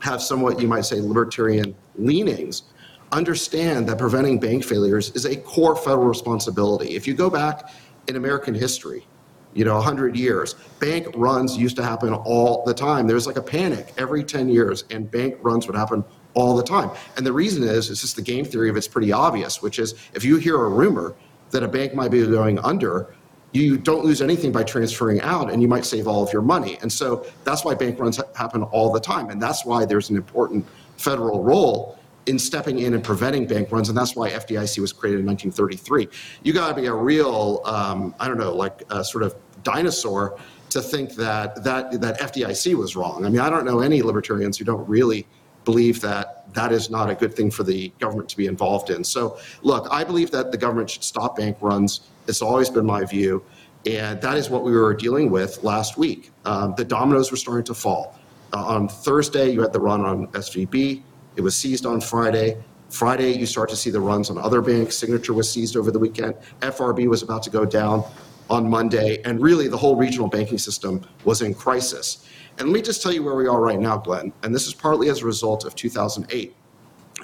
[0.00, 2.64] have somewhat, you might say, libertarian leanings,
[3.16, 6.94] understand that preventing bank failures is a core federal responsibility.
[6.94, 7.72] If you go back
[8.08, 9.06] in American history,
[9.54, 13.06] you know, 100 years, bank runs used to happen all the time.
[13.06, 16.62] There was like a panic every 10 years, and bank runs would happen all the
[16.62, 16.90] time.
[17.16, 19.94] And the reason is, it's just the game theory of it's pretty obvious, which is
[20.12, 21.14] if you hear a rumor
[21.52, 23.14] that a bank might be going under,
[23.52, 26.76] you don't lose anything by transferring out and you might save all of your money.
[26.82, 29.30] And so that's why bank runs ha- happen all the time.
[29.30, 30.66] And that's why there's an important
[30.98, 35.20] federal role in stepping in and preventing bank runs, and that's why FDIC was created
[35.20, 36.08] in 1933.
[36.42, 40.38] You got to be a real, um, I don't know, like a sort of dinosaur
[40.70, 43.24] to think that that that FDIC was wrong.
[43.24, 45.26] I mean, I don't know any libertarians who don't really
[45.64, 49.04] believe that that is not a good thing for the government to be involved in.
[49.04, 52.02] So, look, I believe that the government should stop bank runs.
[52.28, 53.44] It's always been my view,
[53.84, 56.30] and that is what we were dealing with last week.
[56.44, 58.18] Um, the dominoes were starting to fall.
[58.52, 61.02] Uh, on Thursday, you had the run on SVB.
[61.36, 62.56] It was seized on Friday.
[62.88, 64.96] Friday, you start to see the runs on other banks.
[64.96, 66.34] Signature was seized over the weekend.
[66.60, 68.04] FRB was about to go down
[68.48, 72.26] on Monday, and really the whole regional banking system was in crisis.
[72.58, 74.72] And let me just tell you where we are right now, Glenn, and this is
[74.74, 76.54] partly as a result of 2008.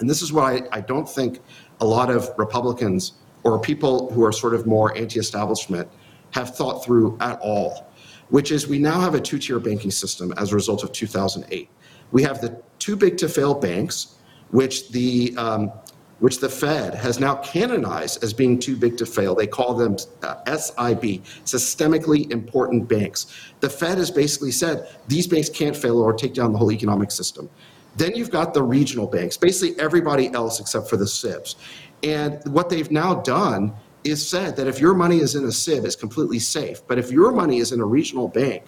[0.01, 1.41] And this is what I, I don't think
[1.81, 5.89] a lot of Republicans or people who are sort of more anti establishment
[6.33, 7.87] have thought through at all,
[8.31, 11.69] which is we now have a two tier banking system as a result of 2008.
[12.11, 14.17] We have the too big to fail banks,
[14.51, 15.73] which the um,
[16.19, 19.35] which the Fed has now canonized as being too big to fail.
[19.35, 23.27] They call them uh, SIB, systemically important banks.
[23.59, 27.11] The Fed has basically said these banks can't fail or take down the whole economic
[27.11, 27.51] system.
[27.97, 31.57] Then you've got the regional banks, basically everybody else except for the SIBs.
[32.05, 33.73] And what they've now done
[34.05, 36.87] is said that if your money is in a SIB, it's completely safe.
[36.87, 38.63] But if your money is in a regional bank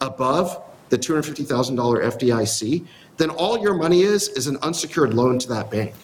[0.00, 5.70] above the $250,000 FDIC, then all your money is is an unsecured loan to that
[5.70, 5.94] bank.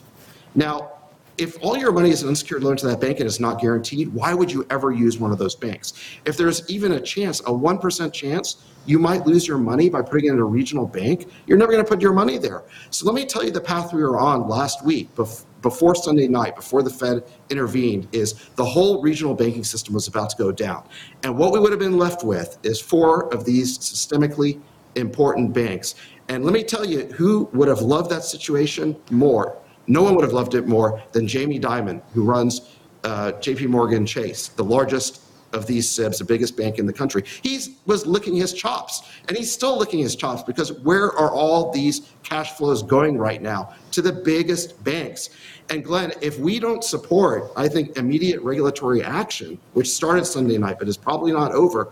[0.55, 0.93] Now,
[1.41, 4.13] if all your money is an unsecured loan to that bank and it's not guaranteed,
[4.13, 5.95] why would you ever use one of those banks?
[6.27, 10.27] If there's even a chance, a 1% chance, you might lose your money by putting
[10.27, 12.65] it in a regional bank, you're never going to put your money there.
[12.91, 16.57] So let me tell you the path we were on last week before Sunday night,
[16.57, 20.87] before the Fed intervened, is the whole regional banking system was about to go down.
[21.23, 24.61] And what we would have been left with is four of these systemically
[24.95, 25.95] important banks.
[26.31, 30.23] And let me tell you who would have loved that situation more no one would
[30.23, 35.23] have loved it more than Jamie Dimon, who runs uh, JP Morgan Chase, the largest
[35.53, 37.25] of these SIBs, the biggest bank in the country.
[37.43, 41.73] He was licking his chops, and he's still licking his chops because where are all
[41.73, 43.75] these cash flows going right now?
[43.91, 45.31] To the biggest banks.
[45.71, 50.79] And Glenn, if we don't support, I think, immediate regulatory action, which started Sunday night
[50.79, 51.91] but is probably not over,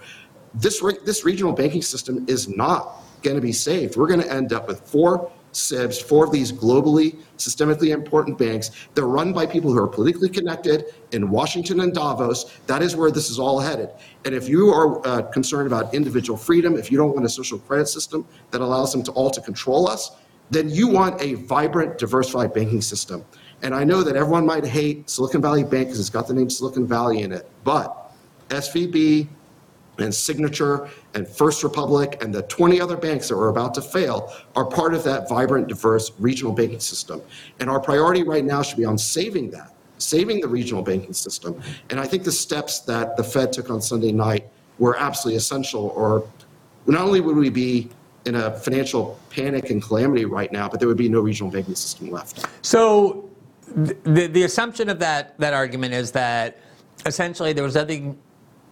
[0.55, 3.97] this, re- this regional banking system is not going to be saved.
[3.97, 8.71] We're going to end up with four SIBs, four of these globally, systemically important banks.
[8.95, 12.59] They're run by people who are politically connected in Washington and Davos.
[12.67, 13.91] That is where this is all headed.
[14.25, 17.59] And if you are uh, concerned about individual freedom, if you don't want a social
[17.59, 20.13] credit system that allows them to all to control us,
[20.51, 23.25] then you want a vibrant, diversified banking system.
[23.63, 26.49] And I know that everyone might hate Silicon Valley Bank because it's got the name
[26.49, 28.13] Silicon Valley in it, but
[28.49, 29.29] SVB,
[29.99, 34.33] and Signature and First Republic and the 20 other banks that were about to fail
[34.55, 37.21] are part of that vibrant, diverse regional banking system.
[37.61, 41.61] And our priority right now should be on saving that, saving the regional banking system.
[41.90, 45.92] And I think the steps that the Fed took on Sunday night were absolutely essential,
[45.97, 46.29] or
[46.87, 47.88] not only would we be
[48.25, 51.75] in a financial panic and calamity right now, but there would be no regional banking
[51.75, 52.47] system left.
[52.62, 53.31] So
[53.75, 56.59] the, the assumption of that, that argument is that
[57.07, 58.18] essentially there was nothing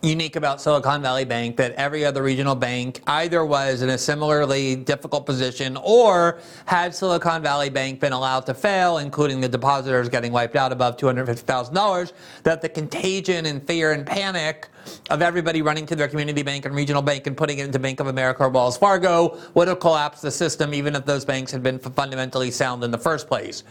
[0.02, 4.76] unique about Silicon Valley Bank that every other regional bank either was in a similarly
[4.76, 10.32] difficult position or had Silicon Valley Bank been allowed to fail, including the depositors getting
[10.32, 14.68] wiped out above $250,000, that the contagion and fear and panic
[15.10, 17.98] of everybody running to their community bank and regional bank and putting it into Bank
[18.00, 21.62] of America or Wells Fargo would have collapsed the system even if those banks had
[21.62, 23.64] been fundamentally sound in the first place.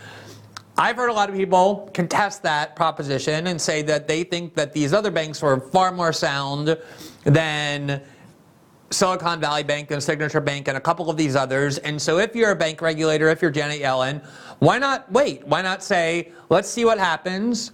[0.78, 4.74] I've heard a lot of people contest that proposition and say that they think that
[4.74, 6.78] these other banks were far more sound
[7.24, 8.02] than
[8.90, 11.78] Silicon Valley Bank and Signature Bank and a couple of these others.
[11.78, 14.22] And so if you're a bank regulator, if you're Janet Yellen,
[14.60, 15.48] why not wait?
[15.48, 17.72] Why not say, let's see what happens?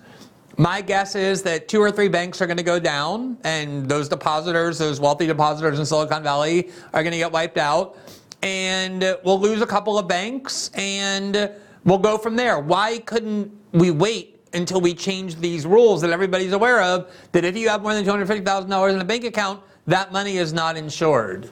[0.58, 4.10] My guess is that two or three banks are going to go down, and those
[4.10, 7.98] depositors, those wealthy depositors in Silicon Valley, are going to get wiped out.
[8.44, 11.52] And we'll lose a couple of banks, and
[11.84, 12.60] We'll go from there.
[12.60, 17.58] Why couldn't we wait until we change these rules that everybody's aware of that if
[17.58, 21.50] you have more than $250,000 in a bank account, that money is not insured?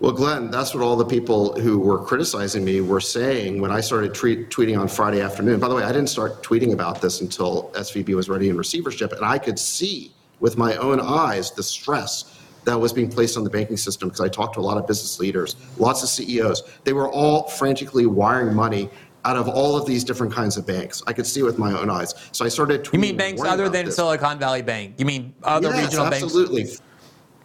[0.00, 3.80] Well, Glenn, that's what all the people who were criticizing me were saying when I
[3.80, 5.60] started tweet, tweeting on Friday afternoon.
[5.60, 9.12] By the way, I didn't start tweeting about this until SVB was ready in receivership,
[9.12, 12.33] and I could see with my own eyes the stress
[12.64, 14.86] that was being placed on the banking system because I talked to a lot of
[14.86, 16.62] business leaders, lots of CEOs.
[16.84, 18.90] They were all frantically wiring money
[19.24, 21.02] out of all of these different kinds of banks.
[21.06, 22.14] I could see it with my own eyes.
[22.32, 22.94] So I started tweeting.
[22.94, 23.96] You mean banks other than this.
[23.96, 24.94] Silicon Valley Bank?
[24.98, 26.62] You mean other yes, regional absolutely.
[26.62, 26.72] banks?
[26.72, 26.90] Absolutely.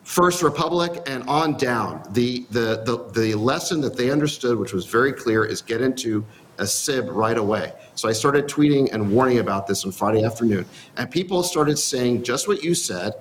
[0.04, 2.04] First Republic and on down.
[2.12, 6.26] The, the, the, the lesson that they understood, which was very clear, is get into
[6.58, 7.74] a SIB right away.
[7.96, 10.66] So I started tweeting and warning about this on Friday afternoon.
[10.98, 13.14] And people started saying just what you said,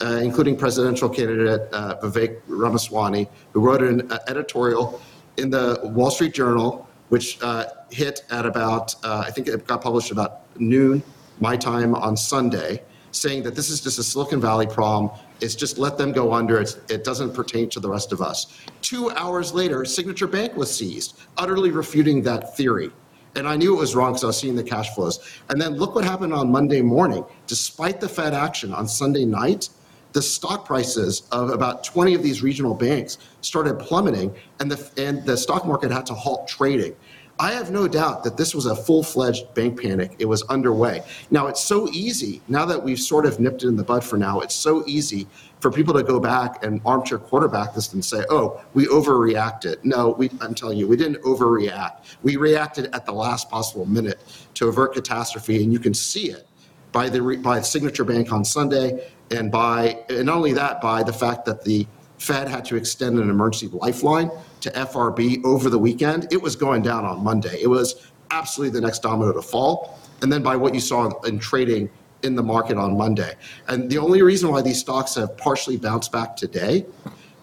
[0.00, 5.00] uh, including presidential candidate uh, Vivek Ramaswamy, who wrote an uh, editorial
[5.36, 9.82] in the Wall Street Journal, which uh, hit at about, uh, I think it got
[9.82, 11.02] published about noon,
[11.40, 12.82] my time on Sunday,
[13.12, 15.10] saying that this is just a Silicon Valley problem.
[15.40, 16.60] It's just let them go under.
[16.60, 18.60] It's, it doesn't pertain to the rest of us.
[18.82, 22.90] Two hours later, Signature Bank was seized, utterly refuting that theory.
[23.36, 25.20] And I knew it was wrong because I was seeing the cash flows.
[25.48, 27.24] And then look what happened on Monday morning.
[27.46, 29.68] Despite the Fed action on Sunday night,
[30.12, 35.24] the stock prices of about 20 of these regional banks started plummeting, and the, and
[35.24, 36.94] the stock market had to halt trading.
[37.40, 40.14] I have no doubt that this was a full fledged bank panic.
[40.18, 41.02] It was underway.
[41.30, 44.18] Now, it's so easy, now that we've sort of nipped it in the bud for
[44.18, 45.26] now, it's so easy
[45.58, 49.82] for people to go back and armchair quarterback this and say, oh, we overreacted.
[49.84, 52.04] No, we, I'm telling you, we didn't overreact.
[52.22, 54.20] We reacted at the last possible minute
[54.54, 56.46] to avert catastrophe, and you can see it
[56.92, 61.12] by the, by Signature Bank on Sunday and by, and not only that, by the
[61.12, 61.86] fact that the
[62.18, 66.28] Fed had to extend an emergency lifeline to FRB over the weekend.
[66.30, 67.62] It was going down on Monday.
[67.62, 69.98] It was absolutely the next domino to fall.
[70.20, 71.88] And then by what you saw in trading
[72.22, 73.34] in the market on Monday.
[73.68, 76.84] And the only reason why these stocks have partially bounced back today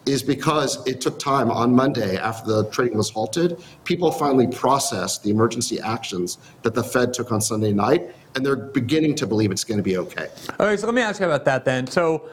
[0.05, 3.61] is because it took time on Monday after the trading was halted.
[3.83, 8.55] People finally processed the emergency actions that the Fed took on Sunday night, and they're
[8.55, 10.27] beginning to believe it's going to be okay.
[10.59, 11.87] All right, so let me ask you about that then.
[11.87, 12.29] So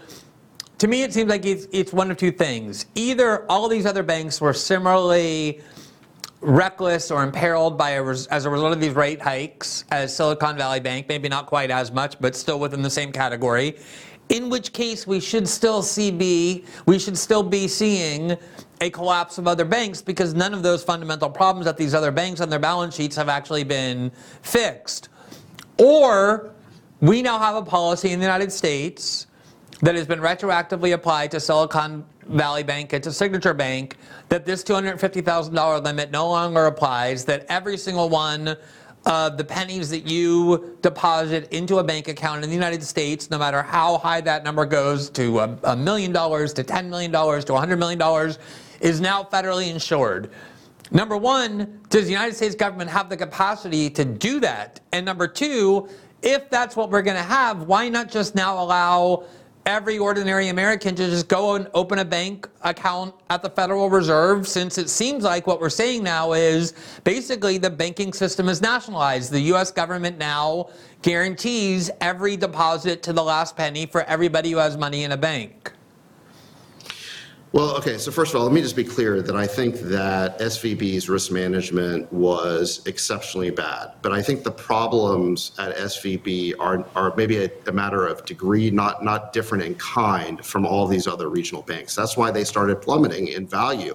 [0.78, 2.86] to me, it seems like it's, it's one of two things.
[2.94, 5.62] Either all these other banks were similarly
[6.42, 10.78] reckless or imperiled by a, as a result of these rate hikes as Silicon Valley
[10.78, 13.78] Bank, maybe not quite as much, but still within the same category.
[14.28, 18.36] In which case, we should still see be we should still be seeing
[18.80, 22.40] a collapse of other banks because none of those fundamental problems that these other banks
[22.40, 24.10] on their balance sheets have actually been
[24.42, 25.08] fixed.
[25.78, 26.52] Or
[27.00, 29.26] we now have a policy in the United States
[29.80, 33.96] that has been retroactively applied to Silicon Valley Bank and to Signature Bank
[34.28, 38.56] that this $250,000 limit no longer applies, that every single one
[39.06, 43.38] of the pennies that you deposit into a bank account in the United States, no
[43.38, 47.78] matter how high that number goes to a, million dollars, to $10 million, to $100
[47.78, 48.34] million,
[48.80, 50.30] is now federally insured.
[50.90, 54.80] Number one, does the United States government have the capacity to do that?
[54.92, 55.88] And number two,
[56.22, 59.24] if that's what we're going to have, why not just now allow
[59.66, 64.46] every ordinary American to just go and open a bank account at the Federal Reserve
[64.46, 69.30] since it seems like what we're saying now is basically the banking system is nationalized.
[69.30, 70.68] The US government now
[71.02, 75.73] guarantees every deposit to the last penny for everybody who has money in a bank.
[77.54, 80.40] Well, okay, so first of all, let me just be clear that I think that
[80.40, 83.92] SVB's risk management was exceptionally bad.
[84.02, 88.72] But I think the problems at SVB are, are maybe a, a matter of degree,
[88.72, 91.94] not, not different in kind from all these other regional banks.
[91.94, 93.94] That's why they started plummeting in value.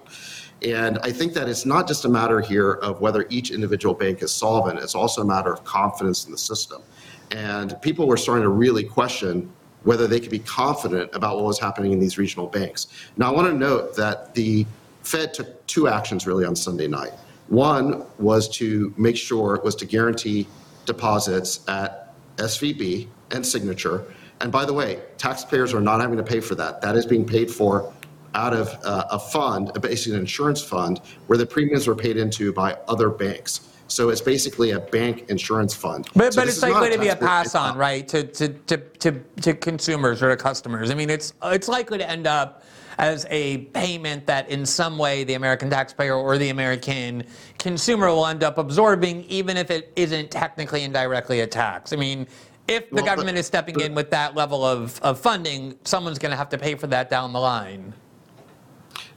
[0.61, 4.23] And I think that it's not just a matter here of whether each individual bank
[4.23, 6.81] is solvent, it's also a matter of confidence in the system.
[7.31, 9.51] And people were starting to really question
[9.83, 12.87] whether they could be confident about what was happening in these regional banks.
[13.17, 14.65] Now, I want to note that the
[15.03, 17.13] Fed took two actions really on Sunday night.
[17.47, 20.47] One was to make sure, it was to guarantee
[20.85, 24.05] deposits at SVB and Signature.
[24.41, 26.81] And by the way, taxpayers are not having to pay for that.
[26.81, 27.91] That is being paid for
[28.35, 32.53] out of uh, a fund, basically an insurance fund, where the premiums were paid into
[32.53, 33.68] by other banks.
[33.89, 36.07] So it's basically a bank insurance fund.
[36.15, 39.11] But, so but it's likely to be a pass on, right, to, to, to, to,
[39.41, 40.91] to consumers or to customers.
[40.91, 42.63] I mean, it's, it's likely to end up
[42.99, 47.23] as a payment that in some way the American taxpayer or the American
[47.57, 51.93] consumer will end up absorbing, even if it isn't technically and directly a tax.
[51.93, 52.27] I mean,
[52.67, 55.79] if the well, government but, is stepping but, in with that level of, of funding,
[55.85, 57.93] someone's going to have to pay for that down the line.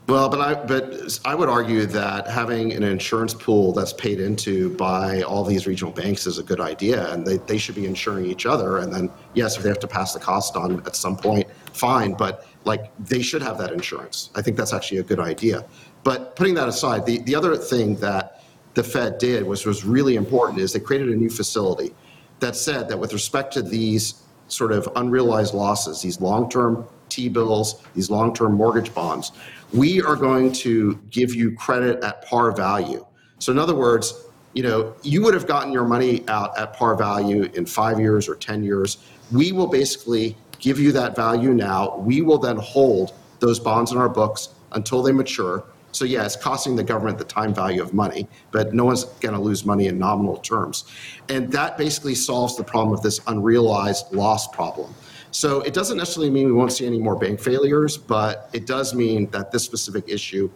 [0.09, 4.75] Well, but I but I would argue that having an insurance pool that's paid into
[4.77, 8.27] by all these regional banks is a good idea, and they, they should be insuring
[8.27, 8.79] each other.
[8.79, 12.15] And then yes, if they have to pass the cost on at some point, fine.
[12.15, 14.31] But like they should have that insurance.
[14.35, 15.65] I think that's actually a good idea.
[16.03, 18.43] But putting that aside, the, the other thing that
[18.75, 21.95] the Fed did was was really important is they created a new facility
[22.41, 28.11] that said that with respect to these sort of unrealized losses, these long-term T-bills, these
[28.11, 29.33] long-term mortgage bonds,
[29.73, 33.05] we are going to give you credit at par value.
[33.39, 36.95] So in other words, you know, you would have gotten your money out at par
[36.95, 38.99] value in five years or 10 years.
[39.33, 41.97] We will basically give you that value now.
[41.97, 45.65] We will then hold those bonds in our books until they mature.
[45.91, 49.35] So yeah, it's costing the government the time value of money, but no one's going
[49.35, 50.85] to lose money in nominal terms.
[51.29, 54.95] And that basically solves the problem of this unrealized loss problem.
[55.33, 58.95] So it doesn't necessarily mean we won't see any more bank failures, but it does
[58.95, 60.51] mean that this specific issue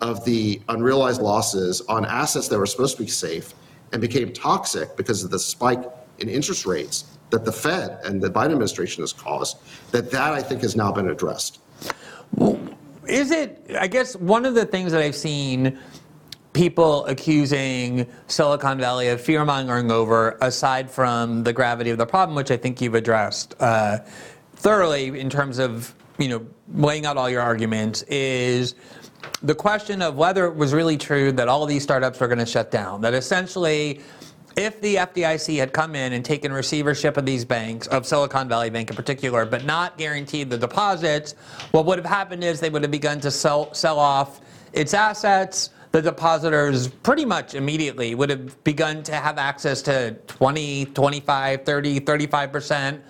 [0.00, 3.54] of the unrealized losses on assets that were supposed to be safe
[3.92, 5.84] and became toxic because of the spike
[6.18, 9.58] in interest rates that the Fed and the Biden administration has caused,
[9.90, 11.60] that that I think has now been addressed.
[12.34, 12.58] Well,
[13.06, 15.78] is it, I guess one of the things that I've seen
[16.54, 22.34] people accusing Silicon Valley of fear mongering over, aside from the gravity of the problem,
[22.34, 23.98] which I think you've addressed uh,
[24.54, 28.76] thoroughly in terms of you know laying out all your arguments, is
[29.42, 32.46] the question of whether it was really true that all these startups were going to
[32.46, 33.02] shut down.
[33.02, 34.00] That essentially
[34.56, 38.70] if the FDIC had come in and taken receivership of these banks, of Silicon Valley
[38.70, 41.34] Bank in particular, but not guaranteed the deposits,
[41.72, 44.40] what would have happened is they would have begun to sell, sell off
[44.72, 50.86] its assets, the depositors pretty much immediately would have begun to have access to 20,
[50.86, 53.00] 25, 30, 35%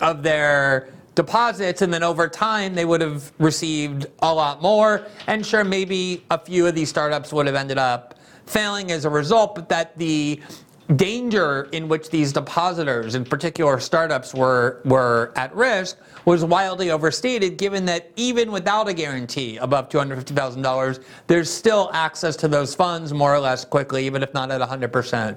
[0.00, 1.82] of their deposits.
[1.82, 5.06] And then over time, they would have received a lot more.
[5.26, 9.10] And sure, maybe a few of these startups would have ended up failing as a
[9.10, 10.40] result, but that the
[10.96, 17.56] danger in which these depositors, in particular startups, were, were at risk was wildly overstated,
[17.56, 23.34] given that even without a guarantee above $250,000, there's still access to those funds more
[23.34, 25.36] or less quickly, even if not at 100%.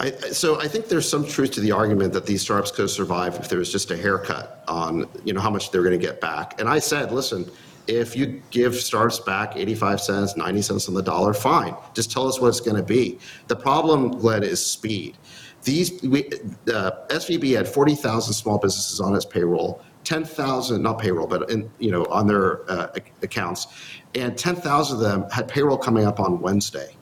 [0.00, 3.34] I, so I think there's some truth to the argument that these startups could survive
[3.34, 6.20] if there was just a haircut on you know how much they're going to get
[6.20, 6.60] back.
[6.60, 7.50] And I said, listen,
[7.88, 11.74] if you give startups back 85 cents, 90 cents on the dollar, fine.
[11.94, 13.18] Just tell us what it's going to be.
[13.48, 15.16] The problem, Glenn, is speed.
[15.64, 16.28] These we,
[16.72, 21.90] uh, SVB had 40,000 small businesses on its payroll, 10,000 not payroll, but in, you
[21.90, 22.88] know on their uh,
[23.22, 23.66] accounts,
[24.14, 26.94] and 10,000 of them had payroll coming up on Wednesday.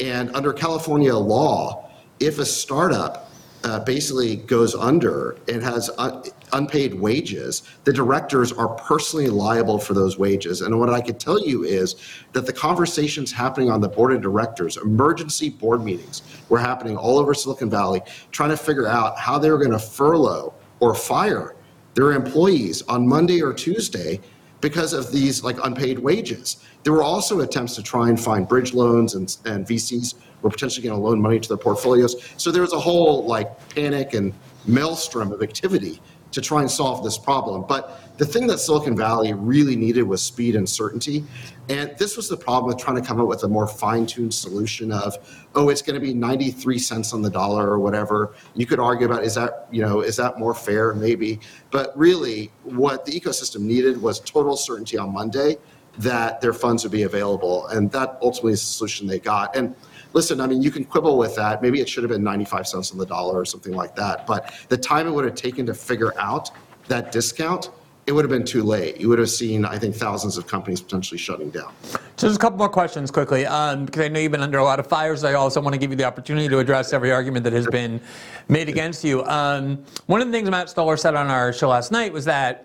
[0.00, 1.90] And under California law,
[2.20, 3.27] if a startup
[3.64, 9.94] uh, basically goes under and has un- unpaid wages, the directors are personally liable for
[9.94, 10.60] those wages.
[10.60, 11.96] And what I can tell you is
[12.32, 17.18] that the conversations happening on the board of directors, emergency board meetings, were happening all
[17.18, 18.00] over Silicon Valley,
[18.30, 21.54] trying to figure out how they were going to furlough or fire
[21.94, 24.20] their employees on Monday or Tuesday
[24.60, 26.58] because of these like unpaid wages.
[26.82, 30.86] There were also attempts to try and find bridge loans and, and VCs were potentially
[30.86, 32.16] going to loan money to their portfolios.
[32.36, 34.32] So there was a whole like panic and
[34.66, 36.00] maelstrom of activity
[36.32, 37.64] to try and solve this problem.
[37.68, 41.24] But the thing that Silicon Valley really needed was speed and certainty.
[41.68, 44.90] And this was the problem with trying to come up with a more fine-tuned solution
[44.90, 45.16] of,
[45.54, 48.34] oh, it's going to be 93 cents on the dollar or whatever.
[48.54, 50.94] You could argue about is that, you know, is that more fair?
[50.94, 51.38] Maybe.
[51.70, 55.56] But really what the ecosystem needed was total certainty on Monday
[55.98, 57.68] that their funds would be available.
[57.68, 59.54] And that ultimately is the solution they got.
[59.56, 59.76] And
[60.12, 61.62] listen, I mean, you can quibble with that.
[61.62, 64.26] Maybe it should have been 95 cents on the dollar or something like that.
[64.26, 66.50] But the time it would have taken to figure out
[66.88, 67.70] that discount,
[68.08, 68.98] it would have been too late.
[68.98, 71.74] You would have seen, I think, thousands of companies potentially shutting down.
[72.16, 74.64] So just a couple more questions quickly, um, because I know you've been under a
[74.64, 75.24] lot of fires.
[75.24, 78.00] I also want to give you the opportunity to address every argument that has been
[78.48, 79.22] made against you.
[79.26, 82.64] Um, one of the things Matt Stoller said on our show last night was that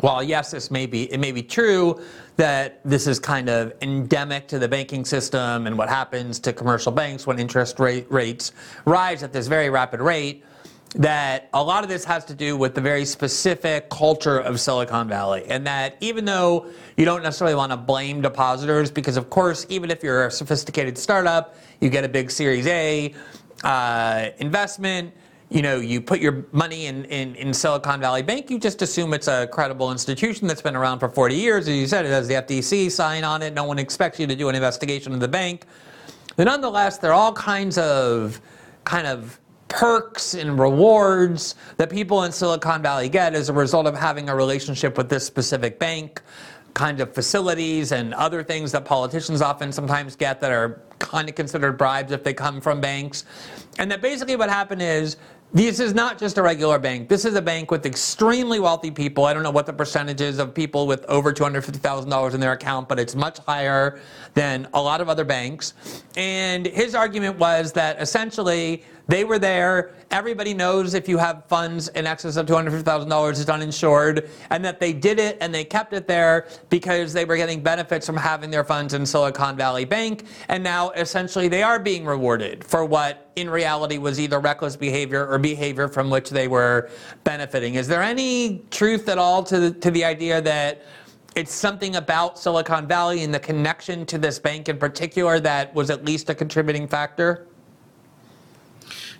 [0.00, 2.02] while yes, this may be it may be true
[2.36, 6.92] that this is kind of endemic to the banking system and what happens to commercial
[6.92, 8.52] banks when interest rate rates
[8.84, 10.44] rise at this very rapid rate
[10.94, 15.08] that a lot of this has to do with the very specific culture of Silicon
[15.08, 15.44] Valley.
[15.48, 16.66] And that even though
[16.96, 20.98] you don't necessarily want to blame depositors, because of course, even if you're a sophisticated
[20.98, 23.14] startup, you get a big Series A
[23.64, 25.14] uh, investment,
[25.48, 29.12] you know, you put your money in, in, in, Silicon Valley Bank, you just assume
[29.12, 31.68] it's a credible institution that's been around for 40 years.
[31.68, 33.52] As you said, it has the FDIC sign on it.
[33.52, 35.66] No one expects you to do an investigation of the bank.
[36.36, 38.40] But nonetheless, there are all kinds of
[38.84, 39.38] kind of
[39.72, 44.36] perks and rewards that people in Silicon Valley get as a result of having a
[44.36, 46.20] relationship with this specific bank.
[46.74, 51.34] kind of facilities and other things that politicians often sometimes get that are kind of
[51.34, 53.26] considered bribes if they come from banks.
[53.78, 55.18] And that basically what happened is
[55.52, 57.10] this is not just a regular bank.
[57.10, 59.26] This is a bank with extremely wealthy people.
[59.26, 62.88] I don't know what the percentage is of people with over $250,000 in their account,
[62.88, 64.00] but it's much higher
[64.32, 65.74] than a lot of other banks.
[66.16, 69.92] And his argument was that essentially they were there.
[70.10, 74.92] Everybody knows if you have funds in excess of $250,000, it's uninsured, and that they
[74.92, 78.64] did it and they kept it there because they were getting benefits from having their
[78.64, 80.24] funds in Silicon Valley Bank.
[80.48, 85.26] And now essentially they are being rewarded for what in reality was either reckless behavior
[85.26, 86.90] or behavior from which they were
[87.24, 87.74] benefiting.
[87.74, 90.84] Is there any truth at all to the, to the idea that?
[91.34, 95.88] It's something about Silicon Valley and the connection to this bank in particular that was
[95.88, 97.46] at least a contributing factor?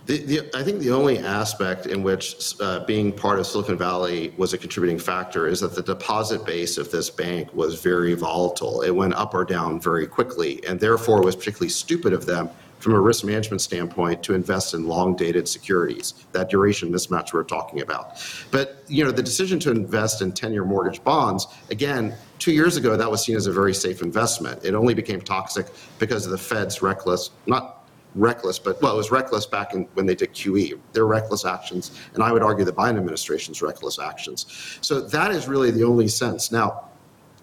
[0.06, 4.34] The, the, I think the only aspect in which uh, being part of Silicon Valley
[4.36, 8.82] was a contributing factor is that the deposit base of this bank was very volatile.
[8.82, 12.50] It went up or down very quickly, and therefore it was particularly stupid of them
[12.82, 17.38] from a risk management standpoint to invest in long dated securities, that duration mismatch we
[17.38, 18.20] are talking about.
[18.50, 22.76] But you know, the decision to invest in 10 year mortgage bonds, again, two years
[22.76, 24.64] ago, that was seen as a very safe investment.
[24.64, 25.66] It only became toxic
[26.00, 27.81] because of the Fed's reckless, not
[28.14, 30.78] reckless, but well, it was reckless back in, when they did QE.
[30.92, 34.78] Their reckless actions, and I would argue the Biden administration's reckless actions.
[34.80, 36.52] So that is really the only sense.
[36.52, 36.88] Now,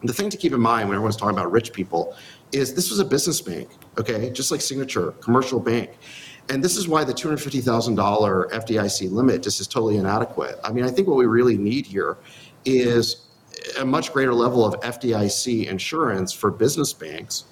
[0.04, 2.16] the thing to keep in mind when everyone's talking about rich people
[2.52, 5.98] is this was a business bank, okay, just like Signature, commercial bank.
[6.50, 10.60] And this is why the $250,000 FDIC limit just is totally inadequate.
[10.64, 12.18] I mean, I think what we really need here
[12.66, 13.28] is
[13.80, 17.44] a much greater level of FDIC insurance for business banks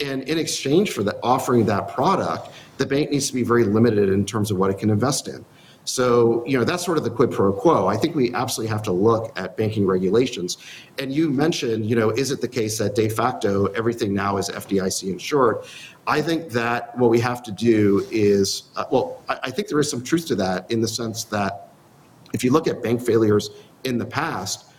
[0.00, 4.08] and in exchange for the, offering that product, the bank needs to be very limited
[4.08, 5.44] in terms of what it can invest in.
[5.84, 7.86] So, you know, that's sort of the quid pro quo.
[7.86, 10.56] I think we absolutely have to look at banking regulations.
[10.98, 14.48] And you mentioned, you know, is it the case that de facto everything now is
[14.48, 15.64] FDIC insured?
[16.06, 19.78] I think that what we have to do is, uh, well, I, I think there
[19.78, 21.68] is some truth to that in the sense that
[22.32, 23.50] if you look at bank failures
[23.84, 24.70] in the past,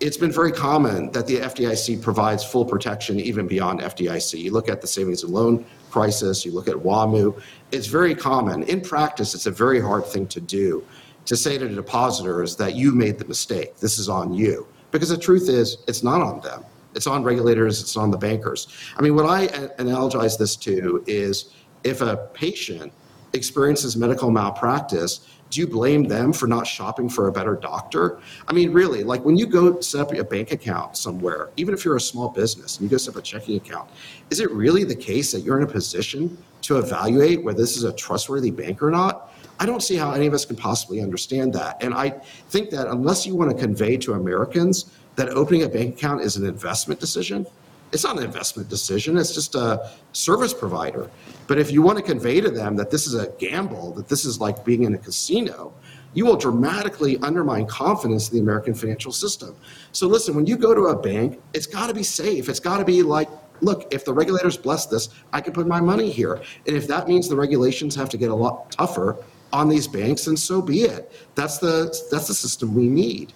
[0.00, 4.38] it's been very common that the FDIC provides full protection even beyond FDIC.
[4.38, 7.40] You look at the savings and loan crisis, you look at WAMU,
[7.72, 8.62] it's very common.
[8.64, 10.84] In practice, it's a very hard thing to do
[11.24, 14.66] to say to depositors that you made the mistake, this is on you.
[14.90, 16.64] Because the truth is, it's not on them.
[16.94, 18.68] It's on regulators, it's on the bankers.
[18.96, 21.52] I mean, what I analogize this to is
[21.84, 22.92] if a patient
[23.32, 28.18] experiences medical malpractice, do you blame them for not shopping for a better doctor?
[28.48, 31.84] I mean, really, like when you go set up a bank account somewhere, even if
[31.84, 33.88] you're a small business and you go set up a checking account,
[34.30, 37.84] is it really the case that you're in a position to evaluate whether this is
[37.84, 39.32] a trustworthy bank or not?
[39.58, 41.82] I don't see how any of us can possibly understand that.
[41.82, 42.10] And I
[42.50, 46.36] think that unless you want to convey to Americans that opening a bank account is
[46.36, 47.46] an investment decision,
[47.92, 51.08] it's not an investment decision, it's just a service provider.
[51.46, 54.24] But if you want to convey to them that this is a gamble, that this
[54.24, 55.72] is like being in a casino,
[56.14, 59.54] you will dramatically undermine confidence in the American financial system.
[59.92, 62.48] So listen, when you go to a bank, it's got to be safe.
[62.48, 63.28] It's got to be like,
[63.60, 66.42] look, if the regulators bless this, I can put my money here.
[66.66, 69.16] And if that means the regulations have to get a lot tougher
[69.52, 71.12] on these banks, then so be it.
[71.34, 73.32] That's the that's the system we need.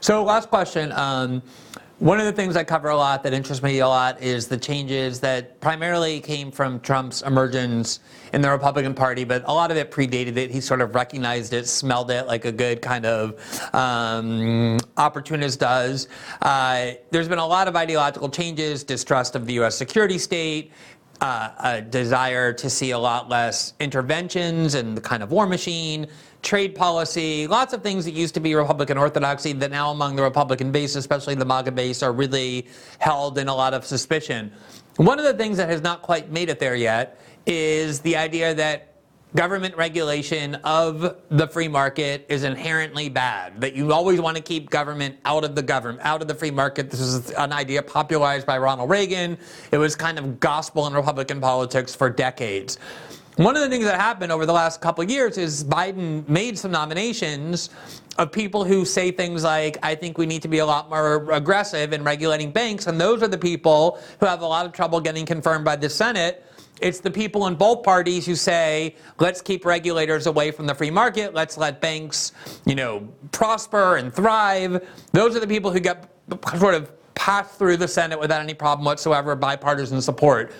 [0.00, 0.92] So last question.
[0.92, 1.42] Um,
[2.04, 4.58] one of the things I cover a lot that interests me a lot is the
[4.58, 8.00] changes that primarily came from Trump's emergence
[8.34, 10.50] in the Republican Party, but a lot of it predated it.
[10.50, 13.40] He sort of recognized it, smelled it like a good kind of
[13.74, 16.08] um, opportunist does.
[16.42, 19.74] Uh, there's been a lot of ideological changes, distrust of the U.S.
[19.74, 20.72] security state,
[21.22, 26.06] uh, a desire to see a lot less interventions and the kind of war machine,
[26.44, 30.22] trade policy, lots of things that used to be Republican orthodoxy that now among the
[30.22, 32.68] Republican base, especially the MAGA base, are really
[32.98, 34.52] held in a lot of suspicion.
[34.96, 38.54] One of the things that has not quite made it there yet is the idea
[38.54, 38.90] that
[39.34, 44.70] government regulation of the free market is inherently bad that you always want to keep
[44.70, 46.88] government out of the government out of the free market.
[46.88, 49.36] This is an idea popularized by ronald reagan.
[49.72, 52.78] It was kind of gospel in republican politics for decades
[53.36, 56.56] one of the things that happened over the last couple of years is Biden made
[56.56, 57.70] some nominations
[58.16, 61.28] of people who say things like, I think we need to be a lot more
[61.32, 62.86] aggressive in regulating banks.
[62.86, 65.90] And those are the people who have a lot of trouble getting confirmed by the
[65.90, 66.46] Senate.
[66.80, 70.90] It's the people in both parties who say, let's keep regulators away from the free
[70.90, 71.34] market.
[71.34, 72.32] Let's let banks,
[72.66, 74.86] you know, prosper and thrive.
[75.12, 76.08] Those are the people who get
[76.58, 80.52] sort of passed through the Senate without any problem whatsoever, bipartisan support.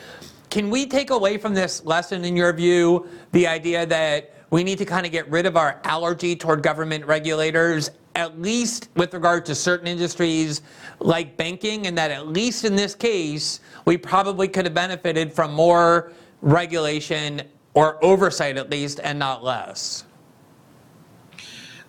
[0.54, 4.78] Can we take away from this lesson, in your view, the idea that we need
[4.78, 9.44] to kind of get rid of our allergy toward government regulators at least with regard
[9.46, 10.62] to certain industries
[11.00, 15.52] like banking, and that at least in this case, we probably could have benefited from
[15.52, 17.42] more regulation
[17.74, 20.04] or oversight at least, and not less?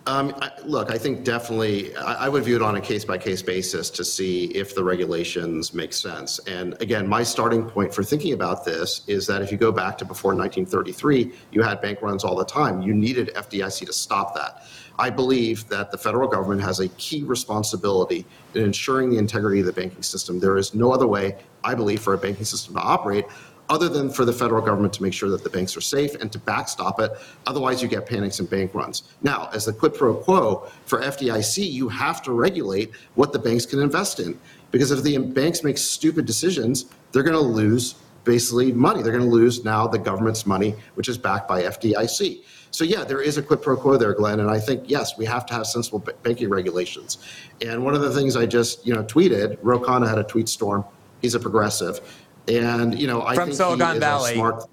[0.06, 3.18] Um, I, look, I think definitely, I, I, would view it on a case by
[3.18, 6.38] case basis to see if the regulations make sense.
[6.46, 9.98] And again, my starting point for thinking about this is that if you go back
[9.98, 12.82] to before 1933, you had bank runs all the time.
[12.82, 14.62] You needed FDIC to stop that.
[14.96, 19.66] I believe that the federal government has a key responsibility in ensuring the integrity of
[19.66, 20.38] the banking system.
[20.38, 23.26] There is no other way, I believe, for a banking system to operate
[23.68, 26.30] other than for the federal government to make sure that the banks are safe and
[26.32, 27.12] to backstop it.
[27.46, 29.04] Otherwise, you get panics and bank runs.
[29.22, 33.66] Now, as the quid pro quo for FDIC, you have to regulate what the banks
[33.66, 34.38] can invest in.
[34.70, 39.02] Because if the banks make stupid decisions, they're going to lose basically money.
[39.02, 42.42] They're going to lose now the government's money, which is backed by FDIC.
[42.72, 45.24] So yeah, there is a quid pro quo there, Glenn, and I think yes, we
[45.24, 47.18] have to have sensible banking regulations.
[47.64, 50.48] And one of the things I just you know tweeted, Ro Khanna had a tweet
[50.48, 50.84] storm.
[51.22, 52.00] He's a progressive,
[52.48, 54.30] and you know, I from think Silicon he Valley.
[54.32, 54.64] Is a smart,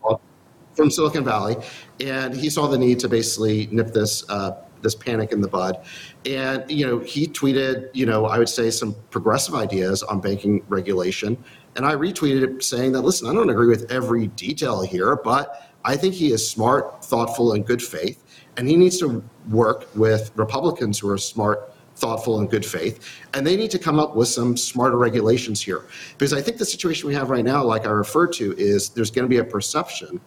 [0.73, 1.55] from Silicon Valley,
[1.99, 5.85] and he saw the need to basically nip this uh, this panic in the bud.
[6.25, 10.63] And you know, he tweeted, you know, I would say some progressive ideas on banking
[10.67, 11.41] regulation,
[11.75, 15.71] and I retweeted it saying that, listen, I don't agree with every detail here, but
[15.85, 18.23] I think he is smart, thoughtful, and good faith,
[18.57, 23.21] and he needs to work with Republicans who are smart thoughtful and good faith.
[23.33, 25.85] And they need to come up with some smarter regulations here.
[26.17, 29.11] Because I think the situation we have right now, like I referred to, is there's
[29.11, 30.19] going to be a perception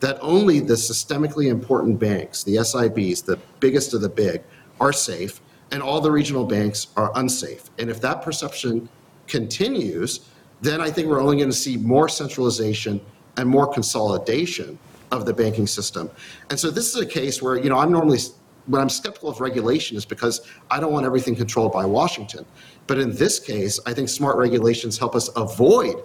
[0.00, 4.42] that only the systemically important banks, the SIBs, the biggest of the big,
[4.80, 7.70] are safe, and all the regional banks are unsafe.
[7.78, 8.88] And if that perception
[9.28, 10.28] continues,
[10.60, 13.00] then I think we're only going to see more centralization
[13.36, 14.78] and more consolidation
[15.12, 16.10] of the banking system.
[16.50, 18.18] And so this is a case where, you know, I'm normally
[18.66, 22.44] when I'm skeptical of regulation is because I don't want everything controlled by Washington.
[22.86, 25.96] But in this case, I think smart regulations help us avoid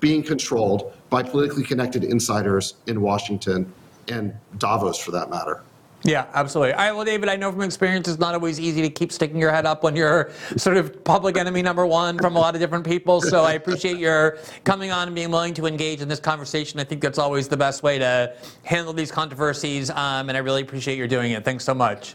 [0.00, 3.72] being controlled by politically connected insiders in Washington
[4.08, 5.62] and Davos for that matter.
[6.06, 6.72] Yeah, absolutely.
[6.72, 9.40] All right, well, David, I know from experience it's not always easy to keep sticking
[9.40, 12.60] your head up when you're sort of public enemy number one from a lot of
[12.60, 13.20] different people.
[13.20, 16.78] So I appreciate your coming on and being willing to engage in this conversation.
[16.78, 20.62] I think that's always the best way to handle these controversies, um, and I really
[20.62, 21.44] appreciate your doing it.
[21.44, 22.14] Thanks so much.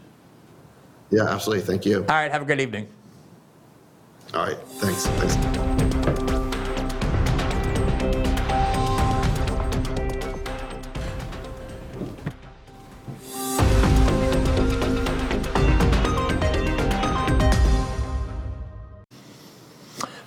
[1.10, 1.66] Yeah, absolutely.
[1.66, 1.98] Thank you.
[1.98, 2.88] All right, have a great evening.
[4.34, 5.06] All right, thanks.
[5.06, 5.91] Thanks.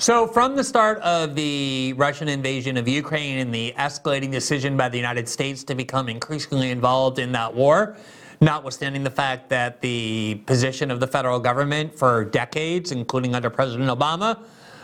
[0.04, 4.90] So, from the start of the Russian invasion of Ukraine and the escalating decision by
[4.90, 7.96] the United States to become increasingly involved in that war,
[8.42, 13.88] notwithstanding the fact that the position of the federal government for decades, including under President
[13.88, 14.40] Obama,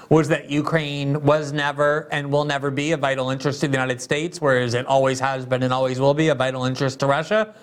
[0.08, 4.00] was that Ukraine was never and will never be a vital interest to the United
[4.00, 7.54] States, whereas it always has been and always will be a vital interest to Russia.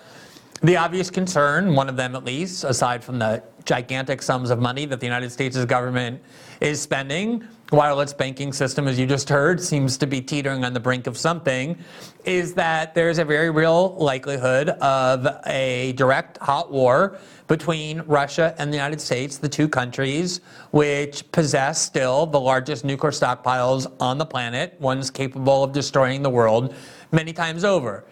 [0.62, 4.86] The obvious concern, one of them at least, aside from the gigantic sums of money
[4.86, 6.20] that the United States government
[6.60, 10.72] is spending, while its banking system, as you just heard, seems to be teetering on
[10.72, 11.78] the brink of something,
[12.24, 18.72] is that there's a very real likelihood of a direct hot war between Russia and
[18.72, 20.40] the United States, the two countries
[20.70, 26.30] which possess still the largest nuclear stockpiles on the planet, ones capable of destroying the
[26.30, 26.74] world
[27.12, 28.04] many times over.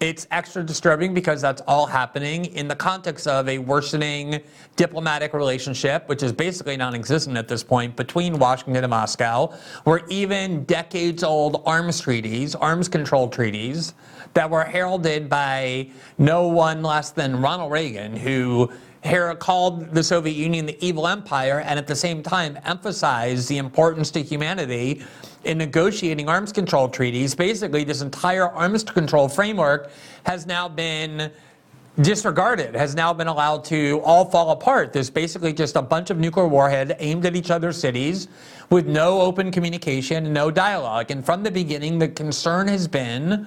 [0.00, 4.40] It's extra disturbing because that's all happening in the context of a worsening
[4.74, 10.00] diplomatic relationship, which is basically non existent at this point, between Washington and Moscow, where
[10.08, 13.92] even decades old arms treaties, arms control treaties,
[14.32, 18.72] that were heralded by no one less than Ronald Reagan, who
[19.38, 24.10] called the Soviet Union the evil empire and at the same time emphasized the importance
[24.10, 25.02] to humanity
[25.44, 27.34] in negotiating arms control treaties.
[27.34, 29.90] Basically, this entire arms control framework
[30.24, 31.32] has now been
[32.02, 34.92] disregarded, has now been allowed to all fall apart.
[34.92, 38.28] There's basically just a bunch of nuclear warhead aimed at each other's cities
[38.70, 41.10] with no open communication no dialogue.
[41.10, 43.46] And from the beginning, the concern has been,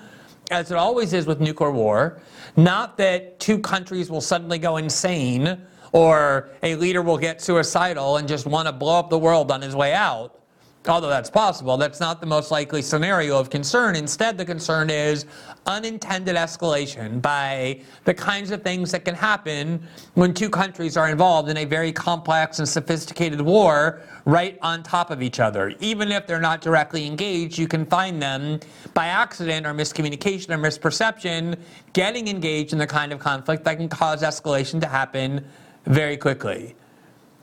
[0.52, 2.20] as it always is with nuclear war,
[2.56, 5.60] not that two countries will suddenly go insane
[5.92, 9.62] or a leader will get suicidal and just want to blow up the world on
[9.62, 10.43] his way out
[10.88, 13.96] although that's possible, that's not the most likely scenario of concern.
[13.96, 15.26] Instead, the concern is
[15.66, 19.82] unintended escalation by the kinds of things that can happen
[20.16, 25.10] when two countries are involved in a very complex and sophisticated war right on top
[25.10, 25.74] of each other.
[25.80, 28.60] Even if they're not directly engaged, you can find them
[28.94, 31.58] by accident or miscommunication or misperception
[31.94, 35.46] getting engaged in the kind of conflict that can cause escalation to happen
[35.86, 36.76] very quickly.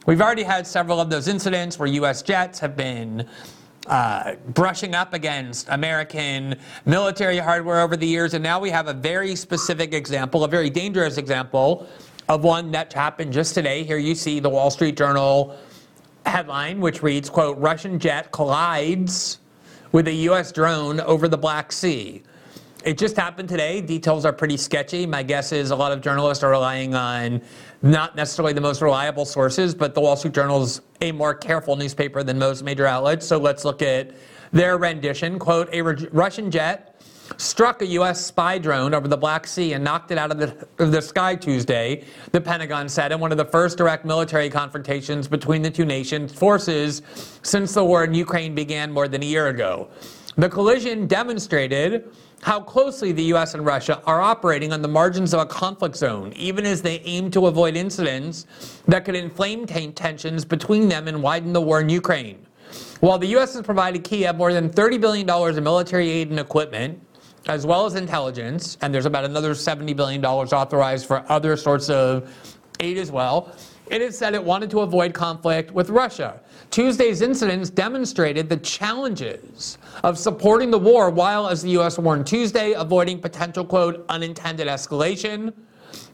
[0.07, 2.23] We've already had several of those incidents where U.S.
[2.23, 3.27] jets have been
[3.87, 8.95] uh, brushing up against American military hardware over the years, and now we have a
[8.95, 11.87] very specific example, a very dangerous example
[12.31, 13.85] of one that happened just today.
[13.85, 15.59] Here you see the Wall Street Journal
[16.25, 19.39] headline, which reads, quote, Russian jet collides
[19.93, 20.51] with a U.S.
[20.51, 22.23] drone over the Black Sea.
[22.83, 23.83] It just happened today.
[23.83, 25.05] Details are pretty sketchy.
[25.05, 27.43] My guess is a lot of journalists are relying on
[27.83, 31.77] not necessarily the most reliable sources, but the Wall Street Journal is a more careful
[31.77, 33.27] newspaper than most major outlets.
[33.27, 34.13] So let's look at
[34.53, 35.39] their rendition.
[35.39, 37.01] Quote, a Russian jet
[37.37, 38.25] struck a U.S.
[38.25, 41.35] spy drone over the Black Sea and knocked it out of the, of the sky
[41.35, 45.85] Tuesday, the Pentagon said, in one of the first direct military confrontations between the two
[45.85, 47.03] nations' forces
[47.43, 49.89] since the war in Ukraine began more than a year ago.
[50.37, 52.11] The collision demonstrated
[52.43, 53.55] how closely the U.S.
[53.55, 57.31] and Russia are operating on the margins of a conflict zone, even as they aim
[57.33, 58.47] to avoid incidents
[58.89, 62.47] that could inflame tensions between them and widen the war in Ukraine.
[63.01, 63.55] While the U.S.
[63.55, 67.01] has provided Kiev more than $30 billion in military aid and equipment,
[67.49, 72.33] as well as intelligence, and there's about another $70 billion authorized for other sorts of
[72.81, 73.55] aid as well.
[73.87, 76.41] It has said it wanted to avoid conflict with Russia.
[76.71, 81.99] Tuesday's incidents demonstrated the challenges of supporting the war while, as the U.S.
[81.99, 85.53] warned Tuesday, avoiding potential, quote, unintended escalation.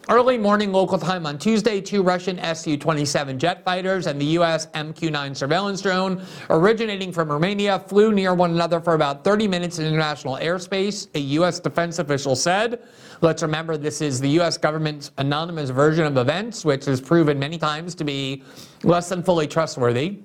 [0.09, 4.69] Early morning local time on Tuesday, two Russian Su 27 jet fighters and the U.S.
[4.69, 9.79] MQ 9 surveillance drone, originating from Romania, flew near one another for about 30 minutes
[9.79, 11.61] in international airspace, a U.S.
[11.61, 12.83] defense official said.
[13.21, 14.57] Let's remember this is the U.S.
[14.57, 18.43] government's anonymous version of events, which has proven many times to be
[18.85, 20.21] less than fully trustworthy.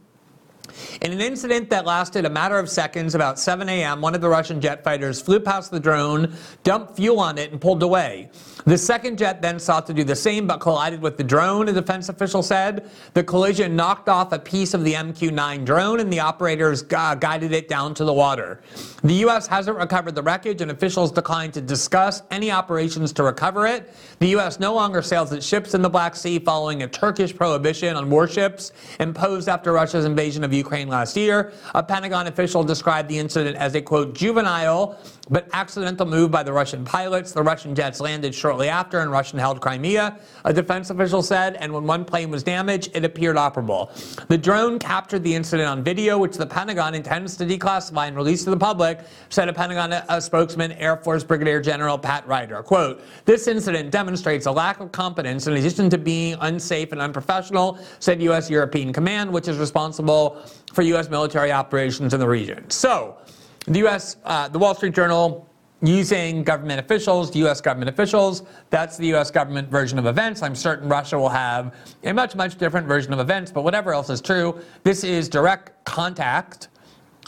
[1.02, 4.30] In an incident that lasted a matter of seconds, about 7 a.m., one of the
[4.30, 8.30] Russian jet fighters flew past the drone, dumped fuel on it, and pulled away.
[8.66, 11.74] The second jet then sought to do the same but collided with the drone, a
[11.74, 12.90] defense official said.
[13.14, 17.16] The collision knocked off a piece of the MQ 9 drone, and the operators uh,
[17.16, 18.62] guided it down to the water.
[19.04, 19.48] The U.S.
[19.48, 23.94] hasn't recovered the wreckage, and officials declined to discuss any operations to recover it.
[24.20, 24.60] The U.S.
[24.60, 28.72] no longer sails its ships in the Black Sea following a Turkish prohibition on warships
[29.00, 31.54] imposed after Russia's invasion of Ukraine last year.
[31.74, 35.00] A Pentagon official described the incident as a, quote, juvenile
[35.30, 37.32] but accidental move by the Russian pilots.
[37.32, 41.72] The Russian jets landed shortly after in Russian held Crimea, a defense official said, and
[41.74, 43.90] when one plane was damaged, it appeared operable.
[44.28, 48.44] The drone captured the incident on video, which the Pentagon intends to declassify and release
[48.44, 49.00] to the public,
[49.30, 52.64] said a Pentagon a spokesman, Air Force Brigadier General Pat Ryder.
[52.64, 57.80] Quote, this incident demonstrates a lack of competence in addition to being unsafe and unprofessional,
[58.00, 58.50] said U.S.
[58.50, 60.42] European Command, which is responsible
[60.74, 61.10] for U.S.
[61.10, 62.70] military operations in the region.
[62.70, 63.18] So,
[63.66, 65.48] the U.S., uh, the Wall Street Journal,
[65.82, 67.60] using government officials, U.S.
[67.60, 68.44] government officials.
[68.70, 69.32] That's the U.S.
[69.32, 70.44] government version of events.
[70.44, 74.10] I'm certain Russia will have a much, much different version of events, but whatever else
[74.10, 76.70] is true, this is direct contact,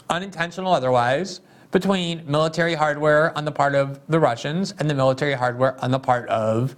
[0.08, 1.40] unintentional otherwise,
[1.72, 5.98] between military hardware on the part of the Russians and the military hardware on the
[5.98, 6.76] part of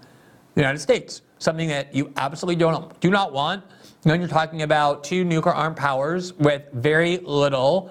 [0.54, 1.20] the United States.
[1.38, 3.62] Something that you absolutely don't, do not want
[4.04, 7.90] when you're talking about two nuclear armed powers with very little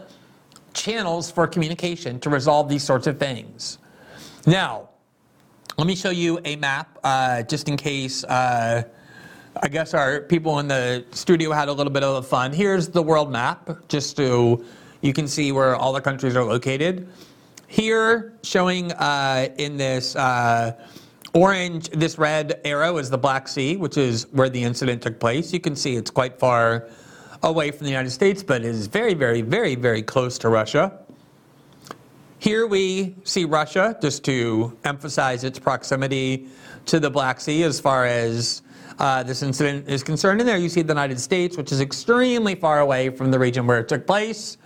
[0.76, 3.80] channels for communication to resolve these sorts of things.
[4.46, 4.90] Now,
[5.78, 8.24] let me show you a map uh, just in case.
[8.24, 8.84] Uh,
[9.62, 12.52] I guess our people in the studio had a little bit of fun.
[12.52, 14.64] Here's the world map, just so
[15.02, 17.08] you can see where all the countries are located.
[17.68, 20.74] Here, showing uh, in this uh,
[21.34, 25.54] orange, this red arrow is the Black Sea, which is where the incident took place.
[25.54, 26.88] You can see it's quite far
[27.46, 31.00] away from the United States, but is very, very, very, very close to Russia.
[32.40, 36.48] Here we see Russia, just to emphasize its proximity
[36.88, 38.64] to the Black Sea as far as
[39.00, 40.42] uh, this incident is concerned.
[40.42, 43.68] And there you see the United States, which is extremely far away from the region
[43.68, 44.58] where it took place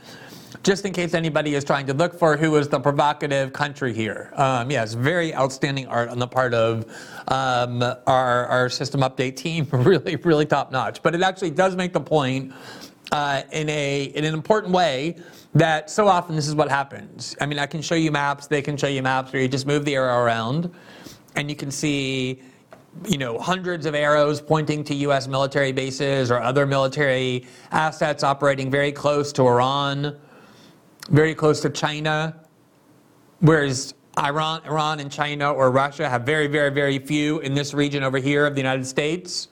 [0.64, 4.32] just in case anybody is trying to look for who is the provocative country here.
[4.36, 6.86] Um, yes, very outstanding art on the part of
[7.28, 9.68] um, our, our system update team.
[9.72, 11.02] really, really top notch.
[11.02, 12.54] But it actually does make the point
[13.12, 15.18] uh, in, a, in an important way
[15.54, 17.36] that so often this is what happens.
[17.42, 19.66] I mean, I can show you maps, they can show you maps where you just
[19.66, 20.74] move the arrow around
[21.36, 22.42] and you can see
[23.08, 25.28] you know, hundreds of arrows pointing to U.S.
[25.28, 30.18] military bases or other military assets operating very close to Iran
[31.10, 32.40] very close to China,
[33.40, 38.04] whereas Iran, Iran and China or Russia have very, very, very few in this region
[38.04, 39.48] over here of the United States.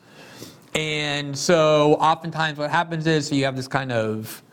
[0.76, 4.44] And so oftentimes what happens is so you have this kind of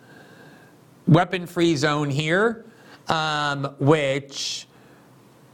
[1.07, 2.65] weapon-free zone here,
[3.09, 4.67] um, which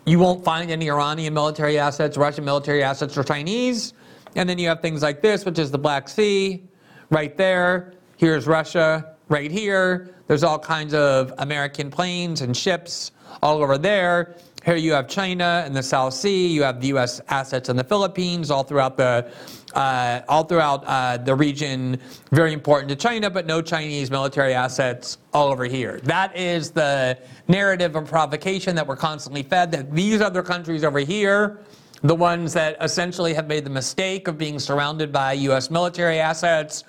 [0.05, 3.95] you won't find any Iranian military assets, Russian military assets, or Chinese.
[4.37, 6.63] And then you have things like this, which is the Black Sea,
[7.11, 7.95] right there.
[8.17, 10.15] Here's Russia right here.
[10.27, 13.13] There's all kinds of American planes and ships
[13.43, 14.37] all over there.
[14.65, 16.49] Here you have China and the South Sea.
[16.49, 17.23] You have the U.S.
[17.29, 19.33] assets in the Philippines, all throughout the
[19.75, 21.99] uh, all throughout uh, the region.
[22.31, 26.01] Very important to China, but no Chinese military assets all over here.
[26.03, 27.17] That is the
[27.49, 29.73] narrative of provocation that we're constantly fed.
[29.73, 31.61] That these other countries over here,
[32.03, 35.71] the ones that essentially have made the mistake of being surrounded by U.S.
[35.71, 36.85] military assets,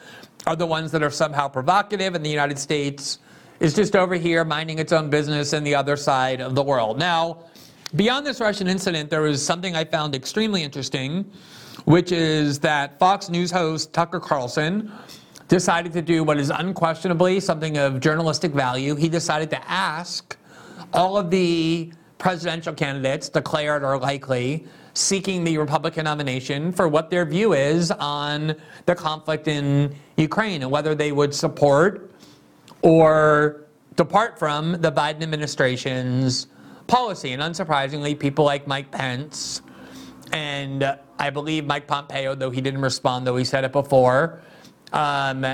[0.47, 3.19] are the ones that are somehow provocative, and the United States
[3.59, 6.97] is just over here minding its own business in the other side of the world.
[6.97, 7.45] Now
[7.93, 11.29] Beyond this Russian incident, there was something I found extremely interesting,
[11.83, 14.89] which is that Fox News host Tucker Carlson
[15.49, 18.95] decided to do what is unquestionably something of journalistic value.
[18.95, 20.37] He decided to ask
[20.93, 27.25] all of the presidential candidates, declared or likely, seeking the Republican nomination for what their
[27.25, 32.11] view is on the conflict in Ukraine and whether they would support
[32.81, 33.65] or
[33.95, 36.47] depart from the Biden administration's
[36.87, 37.33] policy.
[37.33, 39.61] And unsurprisingly, people like Mike Pence
[40.31, 44.41] and uh, I believe Mike Pompeo, though he didn't respond, though he said it before,
[44.93, 45.45] um,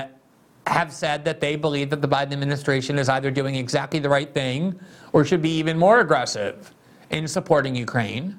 [0.66, 4.32] have said that they believe that the Biden administration is either doing exactly the right
[4.32, 4.78] thing
[5.12, 6.74] or should be even more aggressive
[7.10, 8.38] in supporting Ukraine.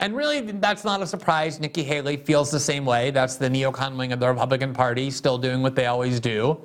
[0.00, 1.60] And really, that's not a surprise.
[1.60, 3.10] Nikki Haley feels the same way.
[3.10, 6.60] That's the neocon wing of the Republican Party, still doing what they always do.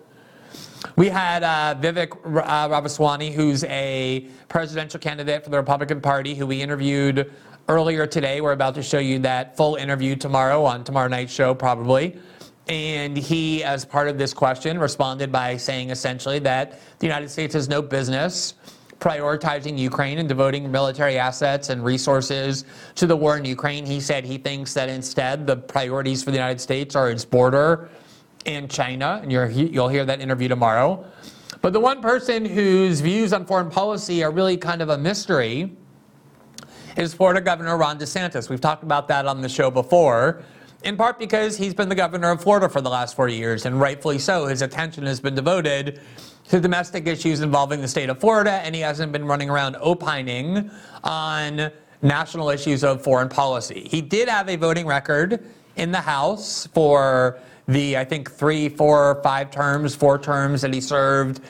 [0.96, 6.48] We had uh, Vivek uh, Ramaswamy, who's a presidential candidate for the Republican Party, who
[6.48, 7.32] we interviewed
[7.68, 8.42] earlier today.
[8.42, 12.18] We're about to show you that full interview tomorrow on tomorrow night's show, probably.
[12.68, 17.54] And he, as part of this question, responded by saying essentially that the United States
[17.56, 18.54] has no business
[19.00, 23.86] prioritizing Ukraine and devoting military assets and resources to the war in Ukraine.
[23.86, 27.90] He said he thinks that instead the priorities for the United States are its border
[28.46, 31.06] and China, and you'll hear that interview tomorrow.
[31.62, 35.76] But the one person whose views on foreign policy are really kind of a mystery
[36.96, 38.50] is Florida Governor Ron DeSantis.
[38.50, 40.44] We've talked about that on the show before,
[40.84, 43.80] in part because he's been the governor of Florida for the last four years, and
[43.80, 44.46] rightfully so.
[44.46, 46.00] His attention has been devoted
[46.50, 50.70] to domestic issues involving the state of Florida, and he hasn't been running around opining
[51.04, 51.72] on
[52.02, 53.88] national issues of foreign policy.
[53.90, 55.46] He did have a voting record
[55.76, 60.82] in the House for the, I think, three, four, five terms, four terms that he
[60.82, 61.42] served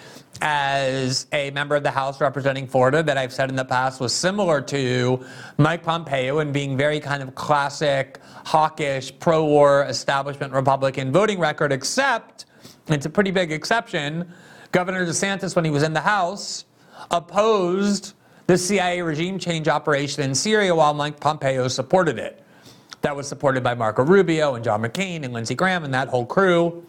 [0.42, 4.14] as a member of the House representing Florida that I've said in the past was
[4.14, 5.26] similar to
[5.58, 11.72] Mike Pompeo and being very kind of classic, hawkish, pro war establishment Republican voting record,
[11.72, 12.46] except,
[12.88, 14.30] it's a pretty big exception,
[14.72, 16.66] Governor DeSantis, when he was in the House,
[17.10, 18.14] opposed
[18.48, 22.44] the CIA regime change operation in Syria while Mike Pompeo supported it
[23.02, 26.26] that was supported by Marco Rubio and John McCain and Lindsey Graham and that whole
[26.26, 26.86] crew.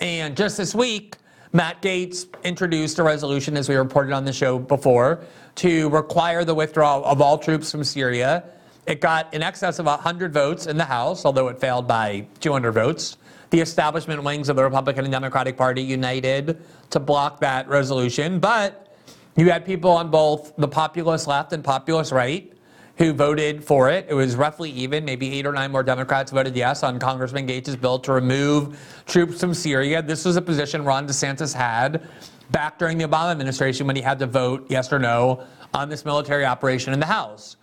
[0.00, 1.16] And just this week,
[1.52, 5.20] Matt Gaetz introduced a resolution, as we reported on the show before,
[5.56, 8.44] to require the withdrawal of all troops from Syria.
[8.86, 12.72] It got in excess of 100 votes in the House, although it failed by 200
[12.72, 13.16] votes.
[13.56, 18.38] The establishment wings of the Republican and Democratic Party united to block that resolution.
[18.38, 18.94] But
[19.34, 22.52] you had people on both the populist left and populist right
[22.98, 24.08] who voted for it.
[24.10, 25.06] It was roughly even.
[25.06, 29.40] Maybe eight or nine more Democrats voted yes on Congressman Gaetz' bill to remove troops
[29.40, 30.02] from Syria.
[30.02, 32.06] This was a position Ron DeSantis had
[32.50, 35.42] back during the Obama administration when he had to vote yes or no
[35.72, 37.56] on this military operation in the House.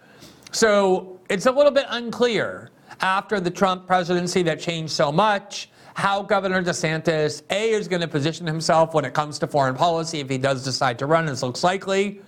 [0.51, 2.71] So it's a little bit unclear
[3.01, 8.07] after the Trump presidency that changed so much how Governor DeSantis, A, is going to
[8.07, 11.43] position himself when it comes to foreign policy if he does decide to run, as
[11.43, 12.21] looks likely,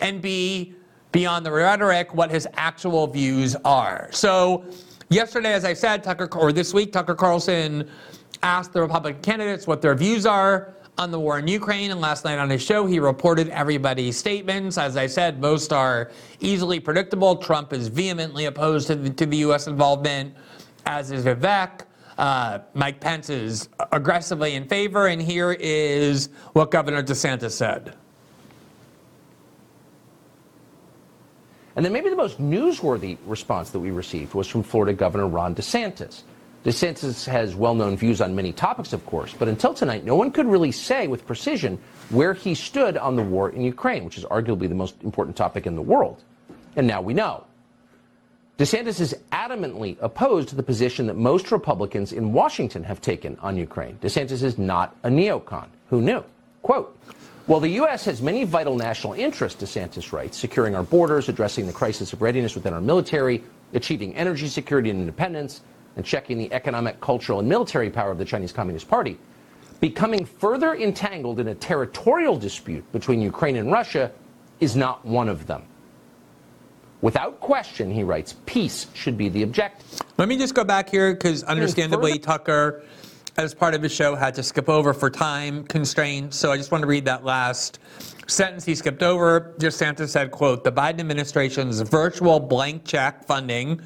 [0.00, 0.74] and B,
[1.12, 4.08] beyond the rhetoric what his actual views are.
[4.12, 4.64] So,
[5.08, 7.88] yesterday, as I said, Tucker, or this week, Tucker Carlson
[8.42, 11.90] asked the Republican candidates what their views are on the war in Ukraine.
[11.90, 14.78] And last night on his show, he reported everybody's statements.
[14.78, 17.36] As I said, most are easily predictable.
[17.36, 19.66] Trump is vehemently opposed to the, to the U.S.
[19.66, 20.34] involvement,
[20.86, 21.82] as is Vivek.
[22.20, 25.06] Uh, Mike Pence is aggressively in favor.
[25.06, 27.94] And here is what Governor DeSantis said.
[31.76, 35.54] And then maybe the most newsworthy response that we received was from Florida Governor Ron
[35.54, 36.24] DeSantis.
[36.62, 40.30] DeSantis has well known views on many topics, of course, but until tonight, no one
[40.30, 41.78] could really say with precision
[42.10, 45.66] where he stood on the war in Ukraine, which is arguably the most important topic
[45.66, 46.22] in the world.
[46.76, 47.46] And now we know.
[48.60, 53.56] DeSantis is adamantly opposed to the position that most Republicans in Washington have taken on
[53.56, 53.96] Ukraine.
[54.02, 55.68] DeSantis is not a neocon.
[55.88, 56.22] Who knew?
[56.60, 56.94] Quote,
[57.46, 58.04] well, the U.S.
[58.04, 62.54] has many vital national interests, DeSantis writes, securing our borders, addressing the crisis of readiness
[62.54, 63.42] within our military,
[63.72, 65.62] achieving energy security and independence,
[65.96, 69.18] and checking the economic, cultural, and military power of the Chinese Communist Party.
[69.80, 74.12] Becoming further entangled in a territorial dispute between Ukraine and Russia
[74.60, 75.62] is not one of them.
[77.02, 80.00] Without question, he writes, peace should be the objective.
[80.18, 82.84] Let me just go back here because understandably, Tucker,
[83.38, 86.36] as part of his show, had to skip over for time constraints.
[86.36, 87.78] So I just want to read that last
[88.26, 89.54] sentence he skipped over.
[89.58, 93.80] DeSantis said, quote, the Biden administration's virtual blank check funding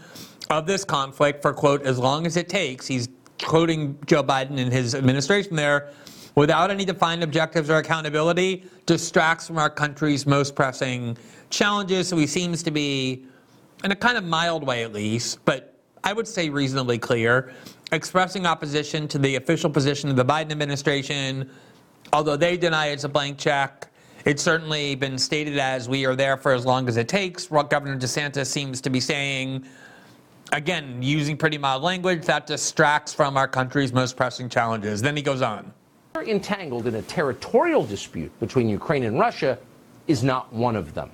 [0.51, 3.09] of this conflict for, quote, as long as it takes, he's
[3.43, 5.91] quoting Joe Biden and his administration there,
[6.35, 11.16] without any defined objectives or accountability, distracts from our country's most pressing
[11.51, 12.09] challenges.
[12.09, 13.24] So he seems to be,
[13.85, 17.53] in a kind of mild way at least, but I would say reasonably clear,
[17.93, 21.51] expressing opposition to the official position of the Biden administration.
[22.12, 23.89] Although they deny it's a blank check,
[24.24, 27.51] it's certainly been stated as we are there for as long as it takes.
[27.51, 29.66] What Governor DeSantis seems to be saying,
[30.53, 35.03] again, using pretty mild language, that distracts from our country's most pressing challenges.
[35.03, 35.72] Then he goes on.
[36.23, 39.59] Entangled in a territorial dispute between Ukraine and Russia
[40.07, 41.11] is not one of them.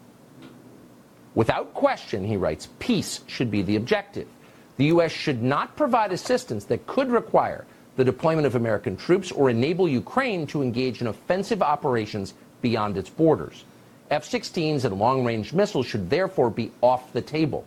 [1.34, 4.28] Without question, he writes, peace should be the objective.
[4.76, 5.10] The U.S.
[5.10, 7.64] should not provide assistance that could require
[7.96, 13.08] the deployment of American troops or enable Ukraine to engage in offensive operations beyond its
[13.08, 13.64] borders.
[14.10, 17.64] F 16s and long range missiles should therefore be off the table.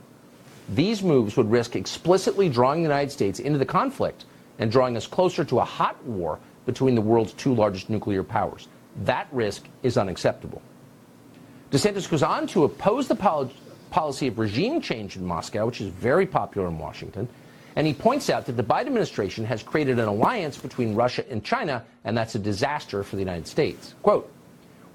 [0.69, 4.25] These moves would risk explicitly drawing the United States into the conflict
[4.59, 8.67] and drawing us closer to a hot war between the world's two largest nuclear powers.
[9.03, 10.61] That risk is unacceptable.
[11.71, 13.51] DeSantis goes on to oppose the pol-
[13.89, 17.27] policy of regime change in Moscow, which is very popular in Washington.
[17.75, 21.43] And he points out that the Biden administration has created an alliance between Russia and
[21.43, 23.95] China, and that's a disaster for the United States.
[24.03, 24.31] Quote,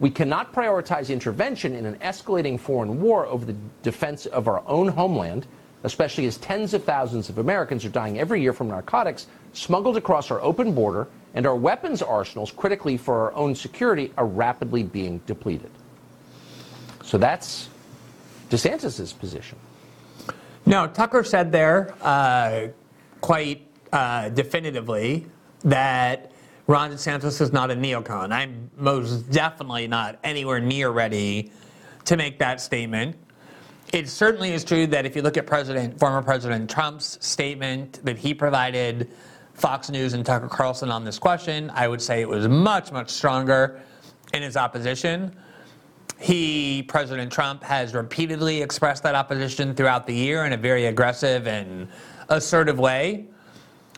[0.00, 4.86] we cannot prioritize intervention in an escalating foreign war over the defense of our own
[4.86, 5.46] homeland,
[5.82, 10.30] especially as tens of thousands of Americans are dying every year from narcotics smuggled across
[10.30, 15.18] our open border, and our weapons arsenals, critically for our own security, are rapidly being
[15.26, 15.70] depleted.
[17.02, 17.68] So that's
[18.50, 19.58] DeSantis' position.
[20.66, 22.68] No, Tucker said there uh,
[23.20, 25.26] quite uh, definitively
[25.64, 26.32] that
[26.66, 28.30] Ron DeSantis is not a neocon.
[28.32, 31.50] I'm most definitely not anywhere near ready
[32.04, 33.16] to make that statement.
[33.92, 38.18] It certainly is true that if you look at President, former President Trump's statement that
[38.18, 39.10] he provided
[39.58, 43.10] Fox News and Tucker Carlson on this question, I would say it was much, much
[43.10, 43.80] stronger
[44.32, 45.34] in his opposition.
[46.20, 51.48] He, President Trump, has repeatedly expressed that opposition throughout the year in a very aggressive
[51.48, 51.88] and
[52.28, 53.26] assertive way.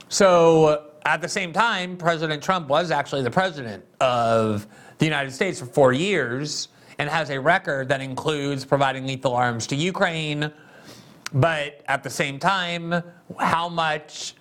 [0.09, 4.67] So, at the same time, President Trump was actually the president of
[4.99, 9.67] the United States for four years and has a record that includes providing lethal arms
[9.69, 10.53] to Ukraine.
[11.33, 13.03] But at the same time,
[13.39, 14.35] how much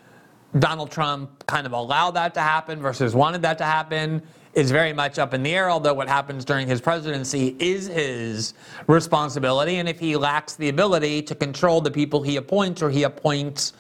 [0.58, 4.24] Donald Trump kind of allowed that to happen versus wanted that to happen
[4.54, 8.56] is very much up in the air, although what happens during his presidency is his
[8.88, 9.76] responsibility.
[9.76, 13.74] And if he lacks the ability to control the people he appoints or he appoints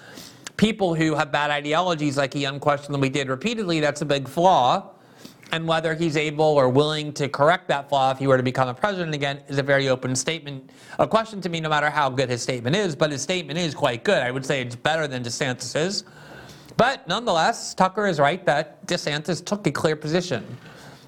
[0.58, 4.92] people who have bad ideologies like he unquestionably did repeatedly, that's a big flaw.
[5.52, 8.68] And whether he's able or willing to correct that flaw if he were to become
[8.68, 10.70] a president again is a very open statement.
[11.00, 13.74] A question to me, no matter how good his statement is, but his statement is
[13.74, 14.22] quite good.
[14.22, 16.04] I would say it's better than DeSantis's.
[16.80, 20.46] But nonetheless, Tucker is right that DeSantis took a clear position.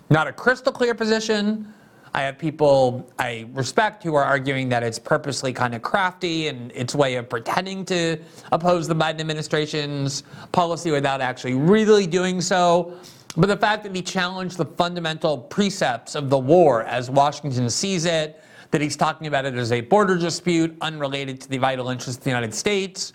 [0.09, 1.73] Not a crystal clear position.
[2.13, 6.73] I have people I respect who are arguing that it's purposely kind of crafty and
[6.73, 8.17] its way of pretending to
[8.51, 12.97] oppose the Biden administration's policy without actually really doing so.
[13.37, 18.03] But the fact that he challenged the fundamental precepts of the war as Washington sees
[18.03, 22.17] it, that he's talking about it as a border dispute unrelated to the vital interests
[22.17, 23.13] of the United States,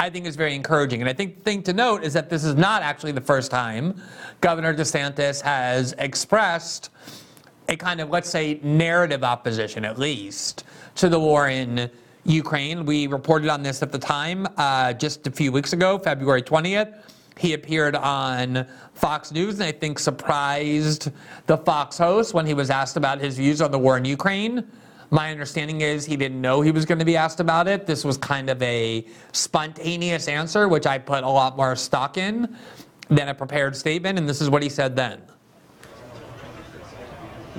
[0.00, 1.02] I think is very encouraging.
[1.02, 3.50] And I think the thing to note is that this is not actually the first
[3.50, 4.00] time
[4.40, 6.88] Governor DeSantis has expressed
[7.68, 10.64] a kind of, let's say, narrative opposition, at least,
[10.96, 11.90] to the war in
[12.24, 12.86] Ukraine.
[12.86, 17.02] We reported on this at the time uh, just a few weeks ago, February 20th.
[17.36, 21.10] He appeared on Fox News and I think surprised
[21.46, 24.66] the Fox host when he was asked about his views on the war in Ukraine.
[25.10, 27.84] My understanding is he didn't know he was going to be asked about it.
[27.84, 32.56] This was kind of a spontaneous answer, which I put a lot more stock in
[33.08, 35.20] than a prepared statement, and this is what he said then.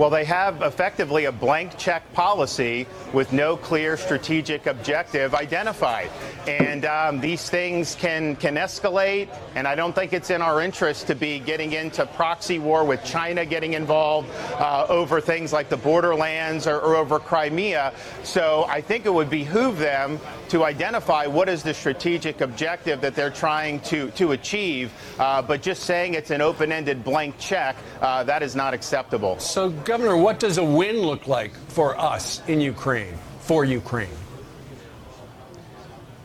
[0.02, 6.10] Well, they have effectively a blank check policy with no clear strategic objective identified.
[6.47, 11.06] And um, these things can, can escalate, and I don't think it's in our interest
[11.06, 15.78] to be getting into proxy war with China getting involved uh, over things like the
[15.78, 17.93] borderlands or, or over Crimea.
[18.24, 23.16] So I think it would behoove them to identify what is the strategic objective that
[23.16, 24.91] they're trying to, to achieve.
[25.20, 29.39] Uh, but just saying it's an open ended blank check, uh, that is not acceptable.
[29.39, 34.08] So, Governor, what does a win look like for us in Ukraine, for Ukraine?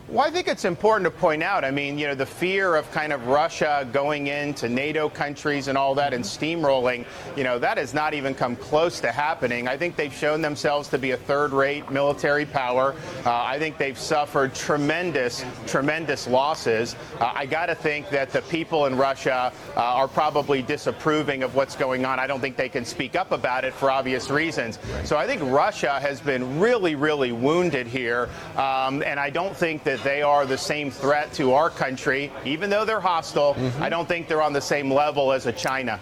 [0.09, 1.65] Well, I think it's important to point out.
[1.65, 5.77] I mean, you know, the fear of kind of Russia going into NATO countries and
[5.77, 7.05] all that and steamrolling,
[7.35, 9.67] you know, that has not even come close to happening.
[9.67, 12.95] I think they've shown themselves to be a third rate military power.
[13.25, 16.95] Uh, I think they've suffered tremendous, tremendous losses.
[17.19, 21.53] Uh, I got to think that the people in Russia uh, are probably disapproving of
[21.53, 22.17] what's going on.
[22.17, 24.79] I don't think they can speak up about it for obvious reasons.
[25.03, 28.29] So I think Russia has been really, really wounded here.
[28.55, 32.31] Um, and I don't think that that they are the same threat to our country,
[32.45, 33.55] even though they're hostile.
[33.55, 33.83] Mm-hmm.
[33.83, 35.99] I don't think they're on the same level as a China.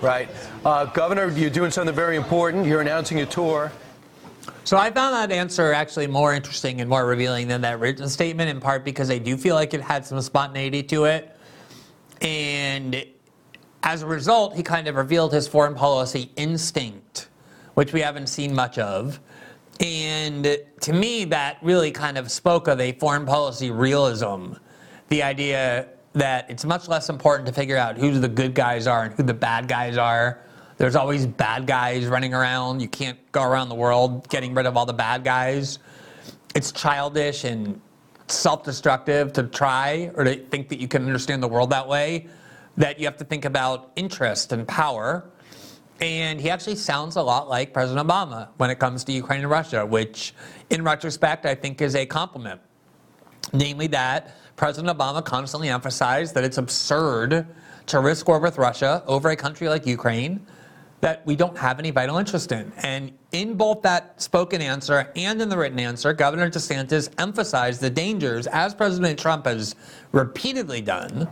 [0.00, 0.28] Right.
[0.64, 2.66] Uh, Governor, you're doing something very important.
[2.66, 3.70] You're announcing a tour.
[4.64, 8.50] So I found that answer actually more interesting and more revealing than that written statement,
[8.50, 11.36] in part because I do feel like it had some spontaneity to it.
[12.20, 13.04] And
[13.82, 17.28] as a result, he kind of revealed his foreign policy instinct,
[17.74, 19.20] which we haven't seen much of.
[19.80, 24.52] And to me, that really kind of spoke of a foreign policy realism.
[25.08, 29.04] The idea that it's much less important to figure out who the good guys are
[29.04, 30.40] and who the bad guys are.
[30.76, 32.80] There's always bad guys running around.
[32.80, 35.78] You can't go around the world getting rid of all the bad guys.
[36.54, 37.80] It's childish and
[38.28, 42.28] self destructive to try or to think that you can understand the world that way.
[42.76, 45.30] That you have to think about interest and power
[46.00, 49.50] and he actually sounds a lot like President Obama when it comes to Ukraine and
[49.50, 50.34] Russia, which,
[50.70, 52.60] in retrospect, I think is a compliment.
[53.52, 57.46] Namely, that President Obama constantly emphasized that it's absurd
[57.86, 60.46] to risk war with Russia over a country like Ukraine
[61.00, 62.70] that we don't have any vital interest in.
[62.78, 67.90] And in both that spoken answer and in the written answer, Governor DeSantis emphasized the
[67.90, 69.74] dangers, as President Trump has
[70.12, 71.28] repeatedly done,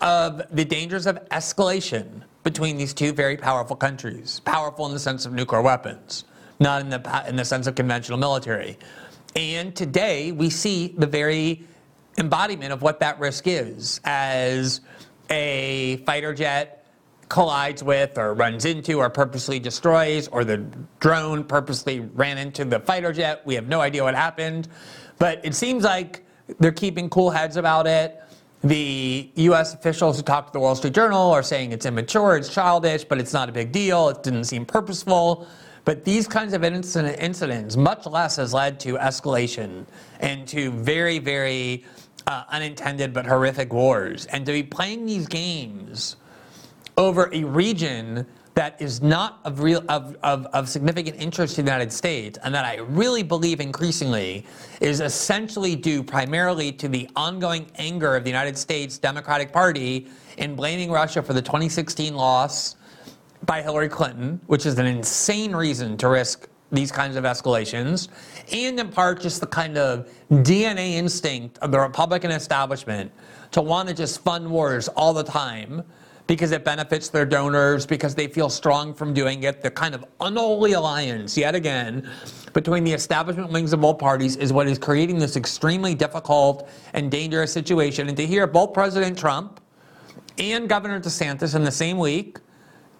[0.00, 4.40] of the dangers of escalation between these two very powerful countries.
[4.40, 6.24] Powerful in the sense of nuclear weapons,
[6.60, 8.78] not in the, in the sense of conventional military.
[9.34, 11.64] And today we see the very
[12.18, 14.80] embodiment of what that risk is as
[15.30, 16.86] a fighter jet
[17.28, 20.58] collides with or runs into or purposely destroys or the
[21.00, 23.42] drone purposely ran into the fighter jet.
[23.44, 24.68] We have no idea what happened.
[25.18, 26.24] But it seems like
[26.60, 28.20] they're keeping cool heads about it.
[28.64, 29.74] The U.S.
[29.74, 33.20] officials who talked to the Wall Street Journal are saying it's immature, it's childish, but
[33.20, 34.08] it's not a big deal.
[34.08, 35.46] It didn't seem purposeful.
[35.84, 39.84] But these kinds of incident, incidents, much less, has led to escalation
[40.20, 41.84] and to very, very
[42.26, 44.24] uh, unintended but horrific wars.
[44.26, 46.16] And to be playing these games
[46.96, 51.70] over a region that is not of real of, of, of significant interest to the
[51.70, 54.46] United States, and that I really believe increasingly
[54.80, 60.54] is essentially due primarily to the ongoing anger of the United States Democratic Party in
[60.54, 62.76] blaming Russia for the 2016 loss
[63.44, 68.08] by Hillary Clinton, which is an insane reason to risk these kinds of escalations,
[68.52, 73.12] and in part just the kind of DNA instinct of the Republican establishment
[73.50, 75.82] to want to just fund wars all the time
[76.26, 79.60] because it benefits their donors, because they feel strong from doing it.
[79.60, 82.08] The kind of unholy alliance, yet again,
[82.52, 87.10] between the establishment wings of both parties is what is creating this extremely difficult and
[87.10, 88.08] dangerous situation.
[88.08, 89.60] And to hear both President Trump
[90.38, 92.38] and Governor DeSantis in the same week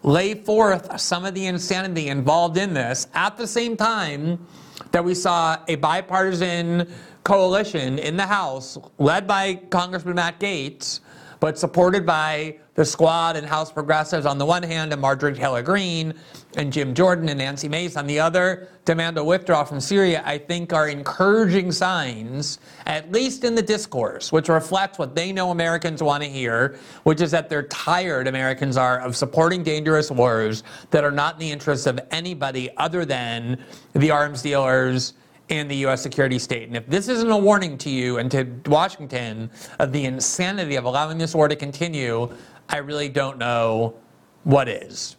[0.03, 4.47] lay forth some of the insanity involved in this at the same time
[4.91, 6.93] that we saw a bipartisan
[7.25, 11.01] coalition in the House led by Congressman Matt Gaetz,
[11.45, 15.61] but supported by the squad and House progressives on the one hand, and Marjorie Taylor
[15.61, 16.15] Greene
[16.57, 20.39] and Jim Jordan and Nancy Mace on the other, demand a withdrawal from Syria, I
[20.39, 26.03] think are encouraging signs, at least in the discourse, which reflects what they know Americans
[26.03, 30.63] want to hear, which is that they're tired, Americans are, of supporting dangerous wars
[30.93, 33.63] that are not in the interests of anybody other than
[33.93, 35.13] the arms dealers
[35.51, 36.03] and the U.S.
[36.03, 36.69] security state.
[36.69, 40.85] And if this isn't a warning to you and to Washington of the insanity of
[40.85, 42.35] allowing this war to continue,
[42.69, 43.95] I really don't know
[44.45, 45.17] what is.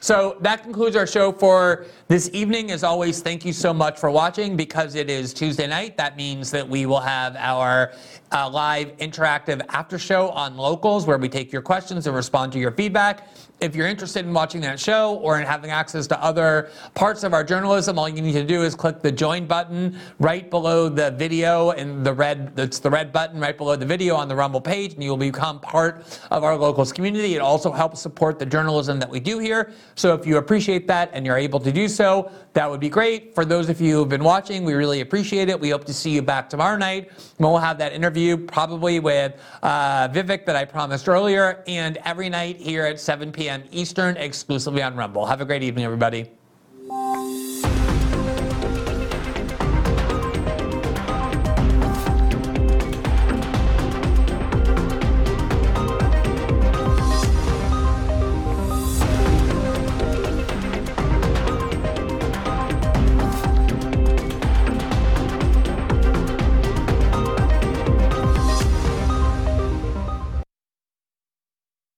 [0.00, 2.70] So that concludes our show for this evening.
[2.70, 4.56] As always, thank you so much for watching.
[4.56, 7.92] Because it is Tuesday night, that means that we will have our
[8.30, 12.58] uh, live interactive after show on locals where we take your questions and respond to
[12.58, 13.28] your feedback.
[13.58, 17.32] If you're interested in watching that show or in having access to other parts of
[17.32, 21.10] our journalism, all you need to do is click the join button right below the
[21.12, 24.60] video and the red, that's the red button right below the video on the Rumble
[24.60, 27.34] page, and you'll become part of our locals community.
[27.34, 29.72] It also helps support the journalism that we do here.
[29.94, 33.34] So if you appreciate that and you're able to do so, that would be great.
[33.34, 35.58] For those of you who've been watching, we really appreciate it.
[35.58, 39.40] We hope to see you back tomorrow night when we'll have that interview, probably with
[39.62, 43.62] uh, Vivek that I promised earlier, and every night here at 7 p.m p.m.
[43.70, 45.24] Eastern exclusively on Rumble.
[45.24, 46.28] Have a great evening, everybody.